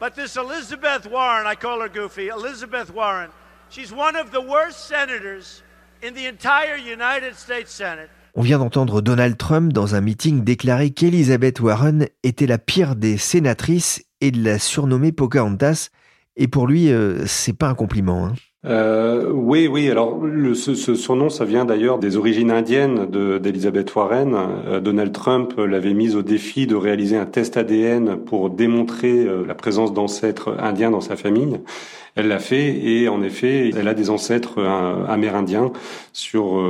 But 0.00 0.14
this 0.14 0.38
Elizabeth 0.38 1.04
Warren, 1.04 1.46
I 1.46 1.56
call 1.56 1.82
her 1.82 1.90
Goofy, 1.90 2.28
Elizabeth 2.28 2.90
Warren, 2.90 3.28
she's 3.68 3.92
one 3.92 4.16
of 4.16 4.30
the 4.30 4.40
worst 4.40 4.86
senators 4.88 5.62
in 6.00 6.14
the 6.14 6.24
entire 6.24 6.76
United 6.76 7.36
States 7.36 7.70
Senate. 7.70 8.08
On 8.34 8.40
vient 8.40 8.58
d'entendre 8.58 9.02
Donald 9.02 9.36
Trump 9.36 9.74
dans 9.74 9.94
un 9.94 10.00
meeting 10.00 10.42
déclarer 10.42 10.88
qu'Elizabeth 10.88 11.60
Warren 11.60 12.06
était 12.22 12.46
la 12.46 12.56
pire 12.56 12.96
des 12.96 13.18
sénatrices 13.18 14.02
et 14.22 14.30
de 14.30 14.42
la 14.42 14.58
surnommer 14.58 15.12
Pocahontas. 15.12 15.90
Et 16.36 16.48
pour 16.48 16.66
lui, 16.66 16.90
euh, 16.90 17.26
c'est 17.26 17.52
pas 17.52 17.68
un 17.68 17.74
compliment. 17.74 18.24
Hein. 18.24 18.34
Euh, 18.66 19.30
oui, 19.30 19.68
oui. 19.68 19.88
Alors, 19.90 20.18
le, 20.18 20.54
ce, 20.54 20.74
ce, 20.74 20.94
surnom, 20.94 21.30
ça 21.30 21.44
vient 21.44 21.64
d'ailleurs 21.64 21.98
des 21.98 22.16
origines 22.16 22.50
indiennes 22.50 23.06
d'Elizabeth 23.06 23.94
Warren. 23.94 24.34
Euh, 24.34 24.80
Donald 24.80 25.12
Trump 25.12 25.54
l'avait 25.56 25.94
mise 25.94 26.16
au 26.16 26.22
défi 26.22 26.66
de 26.66 26.74
réaliser 26.74 27.16
un 27.16 27.26
test 27.26 27.56
ADN 27.56 28.16
pour 28.16 28.50
démontrer 28.50 29.24
euh, 29.24 29.44
la 29.46 29.54
présence 29.54 29.92
d'ancêtres 29.92 30.56
indiens 30.58 30.90
dans 30.90 31.00
sa 31.00 31.16
famille. 31.16 31.60
Elle 32.16 32.28
l'a 32.28 32.38
fait 32.38 32.66
et 32.66 33.08
en 33.08 33.22
effet, 33.22 33.70
elle 33.76 33.88
a 33.88 33.94
des 33.94 34.10
ancêtres 34.10 34.58
euh, 34.58 35.04
amérindiens 35.06 35.72
sur 36.12 36.60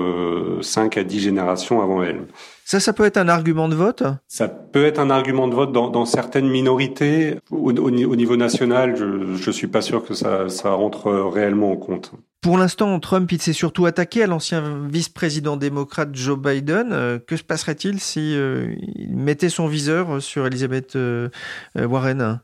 5 0.61 0.97
à 0.97 1.05
10 1.05 1.21
générations 1.21 1.81
avant 1.81 2.03
elle. 2.03 2.27
Ça, 2.65 2.81
ça 2.81 2.93
peut 2.93 3.05
être 3.05 3.17
un 3.17 3.29
argument 3.29 3.69
de 3.69 3.77
vote? 3.77 4.03
Ça 4.27 4.49
peut 4.49 4.85
être 4.85 4.99
un 4.99 5.09
argument 5.09 5.47
de 5.47 5.55
vote 5.55 5.71
dans, 5.71 5.89
dans 5.89 6.05
certaines 6.05 6.49
minorités. 6.49 7.37
Au, 7.53 7.71
au, 7.71 7.91
niveau 7.91 8.37
national, 8.37 8.97
je 8.97 9.47
ne 9.47 9.53
suis 9.53 9.69
pas 9.69 9.83
sûr 9.83 10.05
que 10.05 10.15
ça, 10.15 10.49
ça 10.49 10.73
rentre 10.73 11.13
réellement 11.13 11.71
en 11.71 11.77
compte. 11.77 12.13
Pour 12.47 12.59
l'instant, 12.59 13.01
Trump 13.01 13.33
il 13.33 13.43
s'est 13.43 13.53
surtout 13.53 13.87
attaqué 13.87 14.23
à 14.23 14.29
l'ancien 14.29 14.87
vice-président 14.89 15.57
démocrate 15.57 16.11
Joe 16.15 16.39
Biden. 16.39 16.93
Euh, 16.93 17.19
que 17.19 17.37
se 17.37 17.43
passerait-il 17.43 17.99
si 17.99 18.37
euh, 18.37 18.73
il 18.95 19.17
mettait 19.17 19.49
son 19.49 19.67
viseur 19.67 20.23
sur 20.23 20.47
Elizabeth 20.47 20.95
euh, 20.95 21.29
Warren? 21.77 22.41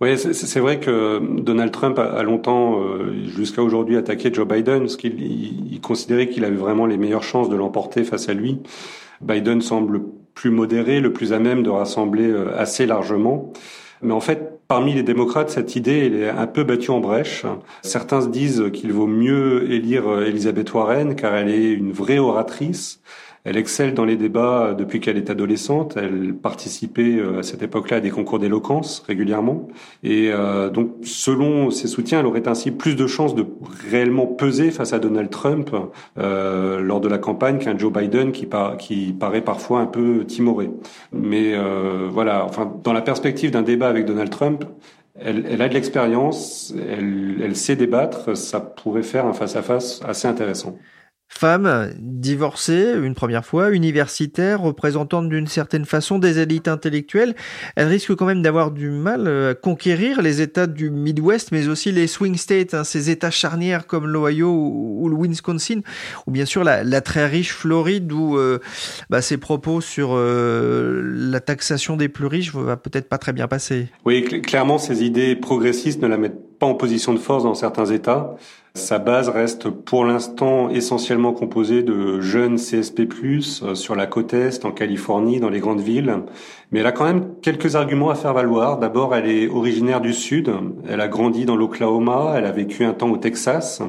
Oui, 0.00 0.16
c'est 0.16 0.60
vrai 0.60 0.80
que 0.80 1.20
Donald 1.40 1.72
Trump 1.72 1.98
a 1.98 2.22
longtemps, 2.22 2.80
jusqu'à 3.36 3.62
aujourd'hui, 3.62 3.96
attaqué 3.96 4.32
Joe 4.32 4.46
Biden, 4.46 4.80
parce 4.80 4.96
qu'il 4.96 5.20
il 5.20 5.80
considérait 5.80 6.28
qu'il 6.28 6.44
avait 6.44 6.56
vraiment 6.56 6.86
les 6.86 6.96
meilleures 6.96 7.22
chances 7.22 7.48
de 7.48 7.56
l'emporter 7.56 8.04
face 8.04 8.28
à 8.28 8.34
lui. 8.34 8.58
Biden 9.20 9.60
semble 9.60 10.02
plus 10.34 10.50
modéré, 10.50 11.00
le 11.00 11.12
plus 11.12 11.32
à 11.32 11.38
même 11.38 11.62
de 11.62 11.70
rassembler 11.70 12.28
euh, 12.28 12.56
assez 12.56 12.86
largement. 12.86 13.52
Mais 14.02 14.12
en 14.12 14.20
fait, 14.20 14.60
parmi 14.68 14.94
les 14.94 15.02
démocrates, 15.02 15.50
cette 15.50 15.76
idée 15.76 16.06
elle 16.06 16.14
est 16.14 16.30
un 16.30 16.46
peu 16.46 16.64
battue 16.64 16.90
en 16.90 17.00
brèche. 17.00 17.44
Certains 17.82 18.22
se 18.22 18.28
disent 18.28 18.64
qu'il 18.72 18.92
vaut 18.92 19.06
mieux 19.06 19.70
élire 19.70 20.22
Elisabeth 20.22 20.72
Warren 20.72 21.16
car 21.16 21.34
elle 21.34 21.50
est 21.50 21.72
une 21.72 21.92
vraie 21.92 22.18
oratrice. 22.18 23.02
Elle 23.44 23.56
excelle 23.56 23.94
dans 23.94 24.04
les 24.04 24.16
débats 24.16 24.74
depuis 24.76 25.00
qu'elle 25.00 25.16
est 25.16 25.30
adolescente. 25.30 25.96
Elle 25.96 26.34
participait 26.34 27.16
euh, 27.16 27.40
à 27.40 27.42
cette 27.42 27.62
époque-là 27.62 27.98
à 27.98 28.00
des 28.00 28.10
concours 28.10 28.38
d'éloquence 28.38 29.02
régulièrement. 29.06 29.68
Et 30.02 30.30
euh, 30.30 30.68
donc, 30.68 30.90
selon 31.04 31.70
ses 31.70 31.88
soutiens, 31.88 32.20
elle 32.20 32.26
aurait 32.26 32.48
ainsi 32.48 32.70
plus 32.70 32.96
de 32.96 33.06
chances 33.06 33.34
de 33.34 33.46
réellement 33.90 34.26
peser 34.26 34.70
face 34.70 34.92
à 34.92 34.98
Donald 34.98 35.30
Trump 35.30 35.70
euh, 36.18 36.80
lors 36.80 37.00
de 37.00 37.08
la 37.08 37.18
campagne 37.18 37.58
qu'un 37.58 37.76
Joe 37.76 37.92
Biden 37.92 38.32
qui, 38.32 38.46
paraît 38.46 39.40
parfois 39.40 39.80
un 39.80 39.86
peu 39.86 40.24
timoré. 40.26 40.70
Mais 41.12 41.54
euh, 41.54 42.08
voilà, 42.10 42.44
enfin, 42.44 42.72
dans 42.82 42.92
la 42.92 43.02
perspective 43.02 43.50
d'un 43.50 43.62
débat 43.62 43.88
avec 43.88 44.04
Donald 44.04 44.30
Trump, 44.30 44.64
elle, 45.18 45.60
a 45.60 45.68
de 45.68 45.74
l'expérience, 45.74 46.74
elle, 46.88 47.54
sait 47.54 47.76
débattre, 47.76 48.36
ça 48.36 48.60
pourrait 48.60 49.02
faire 49.02 49.26
un 49.26 49.34
face-à-face 49.34 50.00
-face 50.00 50.08
assez 50.08 50.28
intéressant. 50.28 50.78
Femme, 51.32 51.92
divorcée 51.98 52.92
une 53.02 53.14
première 53.14 53.46
fois, 53.46 53.70
universitaire, 53.70 54.60
représentante 54.60 55.28
d'une 55.28 55.46
certaine 55.46 55.84
façon 55.84 56.18
des 56.18 56.38
élites 56.38 56.68
intellectuelles, 56.68 57.34
elle 57.76 57.86
risque 57.86 58.14
quand 58.14 58.26
même 58.26 58.42
d'avoir 58.42 58.72
du 58.72 58.90
mal 58.90 59.26
à 59.26 59.54
conquérir 59.54 60.20
les 60.20 60.42
États 60.42 60.66
du 60.66 60.90
Midwest, 60.90 61.50
mais 61.52 61.68
aussi 61.68 61.92
les 61.92 62.08
swing 62.08 62.36
states, 62.36 62.74
hein, 62.74 62.84
ces 62.84 63.08
États 63.08 63.30
charnières 63.30 63.86
comme 63.86 64.06
l'Ohio 64.06 64.50
ou, 64.50 65.08
le 65.08 65.16
Wisconsin, 65.16 65.80
ou 66.26 66.30
bien 66.30 66.44
sûr 66.44 66.64
la, 66.64 66.84
la 66.84 67.00
très 67.00 67.26
riche 67.26 67.52
Floride 67.52 68.12
où 68.12 68.36
euh, 68.36 68.58
bah, 69.08 69.22
ses 69.22 69.38
propos 69.38 69.80
sur 69.80 70.10
euh, 70.12 71.00
la 71.04 71.40
taxation 71.40 71.96
des 71.96 72.08
plus 72.08 72.26
riches 72.26 72.52
va 72.52 72.76
peut-être 72.76 73.08
pas 73.08 73.18
très 73.18 73.32
bien 73.32 73.48
passer. 73.48 73.88
Oui, 74.04 74.24
clairement, 74.24 74.78
ces 74.78 75.04
idées 75.04 75.36
progressistes 75.36 76.02
ne 76.02 76.08
la 76.08 76.16
mettent 76.16 76.58
pas 76.58 76.66
en 76.66 76.74
position 76.74 77.14
de 77.14 77.18
force 77.18 77.44
dans 77.44 77.54
certains 77.54 77.86
États. 77.86 78.36
Sa 78.74 79.00
base 79.00 79.28
reste 79.28 79.68
pour 79.68 80.04
l'instant 80.04 80.70
essentiellement 80.70 81.32
composée 81.32 81.82
de 81.82 82.20
jeunes 82.20 82.54
CSP+, 82.54 83.08
euh, 83.62 83.74
sur 83.74 83.96
la 83.96 84.06
côte 84.06 84.32
Est, 84.32 84.64
en 84.64 84.70
Californie, 84.70 85.40
dans 85.40 85.48
les 85.48 85.58
grandes 85.58 85.80
villes. 85.80 86.22
Mais 86.70 86.78
elle 86.80 86.86
a 86.86 86.92
quand 86.92 87.04
même 87.04 87.34
quelques 87.42 87.74
arguments 87.74 88.10
à 88.10 88.14
faire 88.14 88.32
valoir. 88.32 88.78
D'abord, 88.78 89.16
elle 89.16 89.28
est 89.28 89.48
originaire 89.48 90.00
du 90.00 90.12
Sud. 90.12 90.52
Elle 90.88 91.00
a 91.00 91.08
grandi 91.08 91.46
dans 91.46 91.56
l'Oklahoma. 91.56 92.34
Elle 92.36 92.44
a 92.44 92.52
vécu 92.52 92.84
un 92.84 92.92
temps 92.92 93.10
au 93.10 93.16
Texas. 93.16 93.82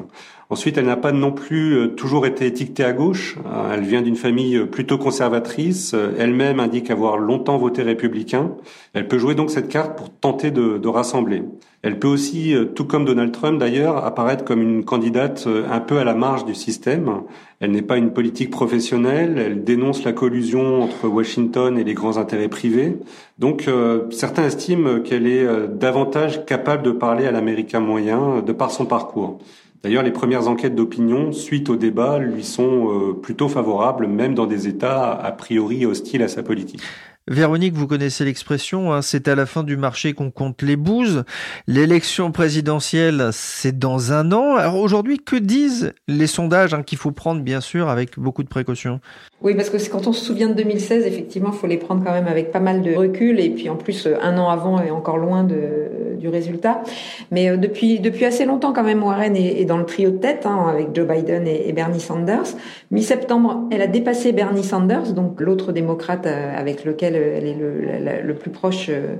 Ensuite, 0.52 0.76
elle 0.76 0.84
n'a 0.84 0.98
pas 0.98 1.12
non 1.12 1.32
plus 1.32 1.78
euh, 1.78 1.86
toujours 1.86 2.26
été 2.26 2.44
étiquetée 2.44 2.84
à 2.84 2.92
gauche. 2.92 3.38
Euh, 3.46 3.72
elle 3.72 3.84
vient 3.84 4.02
d'une 4.02 4.16
famille 4.16 4.58
euh, 4.58 4.66
plutôt 4.66 4.98
conservatrice. 4.98 5.94
Elle-même 6.18 6.60
indique 6.60 6.90
avoir 6.90 7.16
longtemps 7.16 7.56
voté 7.56 7.80
républicain. 7.82 8.50
Elle 8.92 9.08
peut 9.08 9.16
jouer 9.16 9.34
donc 9.34 9.50
cette 9.50 9.68
carte 9.68 9.96
pour 9.96 10.10
tenter 10.10 10.50
de, 10.50 10.76
de 10.76 10.88
rassembler. 10.88 11.42
Elle 11.80 11.98
peut 11.98 12.08
aussi, 12.08 12.54
tout 12.74 12.84
comme 12.84 13.06
Donald 13.06 13.32
Trump 13.32 13.58
d'ailleurs, 13.58 14.04
apparaître 14.04 14.44
comme 14.44 14.60
une 14.60 14.84
candidate 14.84 15.48
un 15.68 15.80
peu 15.80 15.98
à 15.98 16.04
la 16.04 16.14
marge 16.14 16.44
du 16.44 16.54
système. 16.54 17.22
Elle 17.58 17.72
n'est 17.72 17.82
pas 17.82 17.96
une 17.96 18.12
politique 18.12 18.50
professionnelle, 18.50 19.36
elle 19.36 19.64
dénonce 19.64 20.04
la 20.04 20.12
collusion 20.12 20.82
entre 20.82 21.08
Washington 21.08 21.76
et 21.76 21.82
les 21.82 21.94
grands 21.94 22.18
intérêts 22.18 22.46
privés. 22.46 22.98
Donc 23.40 23.68
certains 24.10 24.44
estiment 24.44 25.00
qu'elle 25.00 25.26
est 25.26 25.44
davantage 25.70 26.44
capable 26.44 26.84
de 26.84 26.92
parler 26.92 27.26
à 27.26 27.32
l'américain 27.32 27.80
moyen 27.80 28.42
de 28.42 28.52
par 28.52 28.70
son 28.70 28.86
parcours. 28.86 29.40
D'ailleurs, 29.82 30.04
les 30.04 30.12
premières 30.12 30.46
enquêtes 30.46 30.76
d'opinion 30.76 31.32
suite 31.32 31.68
au 31.68 31.76
débat 31.76 32.18
lui 32.18 32.44
sont 32.44 32.88
euh, 32.88 33.12
plutôt 33.14 33.48
favorables, 33.48 34.06
même 34.06 34.34
dans 34.34 34.46
des 34.46 34.68
États 34.68 35.10
a 35.10 35.32
priori 35.32 35.86
hostiles 35.86 36.22
à 36.22 36.28
sa 36.28 36.44
politique. 36.44 36.80
Véronique, 37.28 37.74
vous 37.74 37.86
connaissez 37.86 38.24
l'expression, 38.24 38.92
hein, 38.92 39.00
c'est 39.00 39.28
à 39.28 39.36
la 39.36 39.46
fin 39.46 39.62
du 39.62 39.76
marché 39.76 40.12
qu'on 40.12 40.32
compte 40.32 40.60
les 40.60 40.74
bouses. 40.74 41.22
L'élection 41.68 42.32
présidentielle, 42.32 43.28
c'est 43.30 43.78
dans 43.78 44.12
un 44.12 44.32
an. 44.32 44.56
Alors 44.56 44.80
aujourd'hui, 44.80 45.20
que 45.20 45.36
disent 45.36 45.92
les 46.08 46.26
sondages 46.26 46.74
hein, 46.74 46.82
qu'il 46.82 46.98
faut 46.98 47.12
prendre, 47.12 47.40
bien 47.40 47.60
sûr, 47.60 47.88
avec 47.88 48.18
beaucoup 48.18 48.42
de 48.42 48.48
précautions? 48.48 48.98
Oui, 49.40 49.54
parce 49.54 49.70
que 49.70 49.76
quand 49.88 50.08
on 50.08 50.12
se 50.12 50.24
souvient 50.24 50.48
de 50.48 50.54
2016, 50.54 51.06
effectivement, 51.06 51.50
il 51.52 51.58
faut 51.58 51.68
les 51.68 51.76
prendre 51.76 52.04
quand 52.04 52.12
même 52.12 52.26
avec 52.26 52.50
pas 52.50 52.58
mal 52.58 52.82
de 52.82 52.92
recul. 52.92 53.38
Et 53.38 53.50
puis 53.50 53.68
en 53.68 53.76
plus, 53.76 54.08
un 54.20 54.36
an 54.36 54.48
avant 54.48 54.80
est 54.80 54.90
encore 54.90 55.18
loin 55.18 55.44
de, 55.44 56.16
du 56.22 56.28
résultat. 56.28 56.82
Mais 57.30 57.50
euh, 57.50 57.56
depuis, 57.58 58.00
depuis 58.00 58.24
assez 58.24 58.46
longtemps, 58.46 58.72
quand 58.72 58.84
même, 58.84 59.02
Warren 59.02 59.36
est, 59.36 59.64
dans 59.64 59.76
le 59.76 59.84
trio 59.84 60.10
de 60.10 60.16
tête, 60.16 60.46
hein, 60.46 60.66
avec 60.68 60.94
Joe 60.94 61.06
Biden 61.06 61.46
et, 61.46 61.72
Bernie 61.72 62.00
Sanders. 62.00 62.56
Mi-septembre, 62.90 63.68
elle 63.70 63.82
a 63.82 63.86
dépassé 63.86 64.32
Bernie 64.32 64.64
Sanders, 64.64 65.12
donc 65.12 65.40
l'autre 65.40 65.72
démocrate 65.72 66.26
euh, 66.26 66.56
avec 66.56 66.84
lequel 66.84 67.11
elle 67.14 67.46
est 67.46 68.22
le, 68.22 68.34
plus 68.34 68.50
proche 68.50 68.86
euh, 68.88 69.16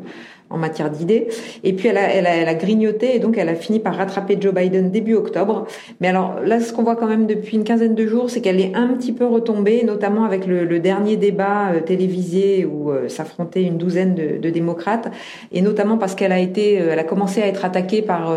en 0.53 0.59
matière 0.59 0.91
d'idées. 0.91 1.29
Et 1.65 1.73
puis 1.73 1.89
elle 1.89 1.99
a, 1.99 2.09
elle, 2.09 2.27
a, 2.27 2.37
elle 2.37 2.49
a, 2.49 2.55
grignoté 2.55 3.17
et 3.17 3.19
donc 3.19 3.39
elle 3.39 3.49
a 3.49 3.55
fini 3.55 3.81
par 3.81 3.97
rattraper 3.97 4.37
Joe 4.41 4.55
Biden 4.55 4.91
début 4.91 5.15
octobre. 5.15 5.67
Mais 6.01 6.09
alors 6.09 6.37
là, 6.45 6.61
ce 6.61 6.73
qu'on 6.73 6.83
voit 6.83 6.97
quand 6.97 7.07
même 7.07 7.27
depuis 7.27 7.57
une 7.57 7.65
quinzaine 7.65 7.95
de 7.95 8.07
jours, 8.07 8.31
c'est 8.31 8.41
qu'elle 8.41 8.61
est 8.61 8.75
un 8.75 8.89
petit 8.89 9.13
peu 9.13 9.27
retombée, 9.27 9.83
notamment 9.85 10.25
avec 10.25 10.47
le, 10.47 10.65
le 10.65 10.79
dernier 10.79 11.17
débat 11.17 11.71
euh, 11.73 11.81
télévisé 11.81 12.65
où 12.65 12.91
euh, 12.91 13.09
s'affrontaient 13.09 13.63
une 13.63 13.79
douzaine 13.79 14.15
de, 14.15 14.39
de, 14.39 14.51
démocrates, 14.51 15.11
et 15.51 15.63
notamment 15.63 15.99
parce 15.99 16.15
qu'elle 16.15 16.33
a 16.33 16.39
été, 16.39 16.81
euh, 16.81 16.91
elle 16.93 16.99
a 16.99 17.05
commencé 17.05 17.43
à 17.43 17.47
être 17.47 17.65
attaquée 17.65 18.03
par 18.03 18.33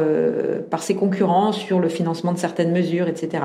par 0.69 0.83
ses 0.83 0.95
concurrents 0.95 1.51
sur 1.51 1.79
le 1.79 1.89
financement 1.89 2.31
de 2.33 2.37
certaines 2.37 2.71
mesures, 2.71 3.07
etc. 3.07 3.43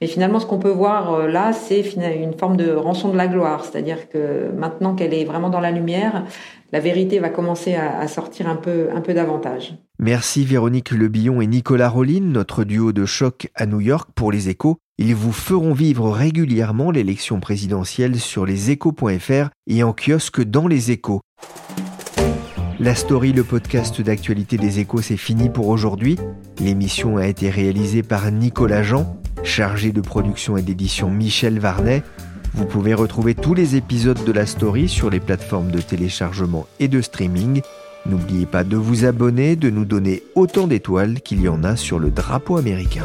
Mais 0.00 0.06
finalement, 0.06 0.40
ce 0.40 0.46
qu'on 0.46 0.58
peut 0.58 0.70
voir 0.70 1.26
là, 1.26 1.52
c'est 1.52 1.80
une 1.80 2.34
forme 2.34 2.56
de 2.56 2.72
rançon 2.72 3.08
de 3.08 3.16
la 3.16 3.26
gloire, 3.26 3.64
c'est-à-dire 3.64 4.08
que 4.08 4.50
maintenant 4.56 4.94
qu'elle 4.94 5.14
est 5.14 5.24
vraiment 5.24 5.50
dans 5.50 5.60
la 5.60 5.70
lumière, 5.70 6.24
la 6.72 6.80
vérité 6.80 7.18
va 7.18 7.30
commencer 7.30 7.74
à, 7.74 8.06
sortir 8.08 8.48
un 8.48 8.56
peu, 8.56 8.88
un 8.94 9.00
peu 9.00 9.14
davantage. 9.14 9.74
Merci 9.98 10.44
Véronique 10.44 10.90
Lebillon 10.90 11.40
et 11.40 11.46
Nicolas 11.46 11.88
Rollin, 11.88 12.20
notre 12.20 12.64
duo 12.64 12.92
de 12.92 13.06
choc 13.06 13.48
à 13.54 13.66
New 13.66 13.80
York 13.80 14.10
pour 14.14 14.30
les 14.32 14.48
échos. 14.48 14.76
Ils 14.98 15.14
vous 15.14 15.32
feront 15.32 15.72
vivre 15.72 16.10
régulièrement 16.10 16.90
l'élection 16.90 17.40
présidentielle 17.40 18.18
sur 18.18 18.44
leséchos.fr 18.44 19.50
et 19.66 19.82
en 19.82 19.94
kiosque 19.94 20.42
dans 20.42 20.66
les 20.66 20.90
échos. 20.90 21.20
La 22.80 22.94
story, 22.94 23.32
le 23.32 23.44
podcast 23.44 24.00
d'actualité 24.00 24.56
des 24.56 24.78
échos, 24.78 25.02
c'est 25.02 25.16
fini 25.16 25.50
pour 25.50 25.68
aujourd'hui. 25.68 26.16
L'émission 26.60 27.16
a 27.16 27.26
été 27.26 27.50
réalisée 27.50 28.02
par 28.02 28.30
Nicolas 28.30 28.82
Jean, 28.82 29.20
chargé 29.42 29.90
de 29.90 30.00
production 30.00 30.56
et 30.56 30.62
d'édition 30.62 31.10
Michel 31.10 31.58
Varnet. 31.58 32.02
Vous 32.54 32.64
pouvez 32.64 32.94
retrouver 32.94 33.34
tous 33.34 33.54
les 33.54 33.76
épisodes 33.76 34.24
de 34.24 34.32
la 34.32 34.46
story 34.46 34.88
sur 34.88 35.10
les 35.10 35.20
plateformes 35.20 35.70
de 35.70 35.80
téléchargement 35.80 36.66
et 36.80 36.88
de 36.88 37.00
streaming. 37.00 37.62
N'oubliez 38.06 38.46
pas 38.46 38.64
de 38.64 38.76
vous 38.76 39.04
abonner, 39.04 39.56
de 39.56 39.70
nous 39.70 39.84
donner 39.84 40.22
autant 40.34 40.66
d'étoiles 40.66 41.20
qu'il 41.20 41.40
y 41.40 41.48
en 41.48 41.62
a 41.64 41.76
sur 41.76 41.98
le 41.98 42.10
drapeau 42.10 42.56
américain. 42.56 43.04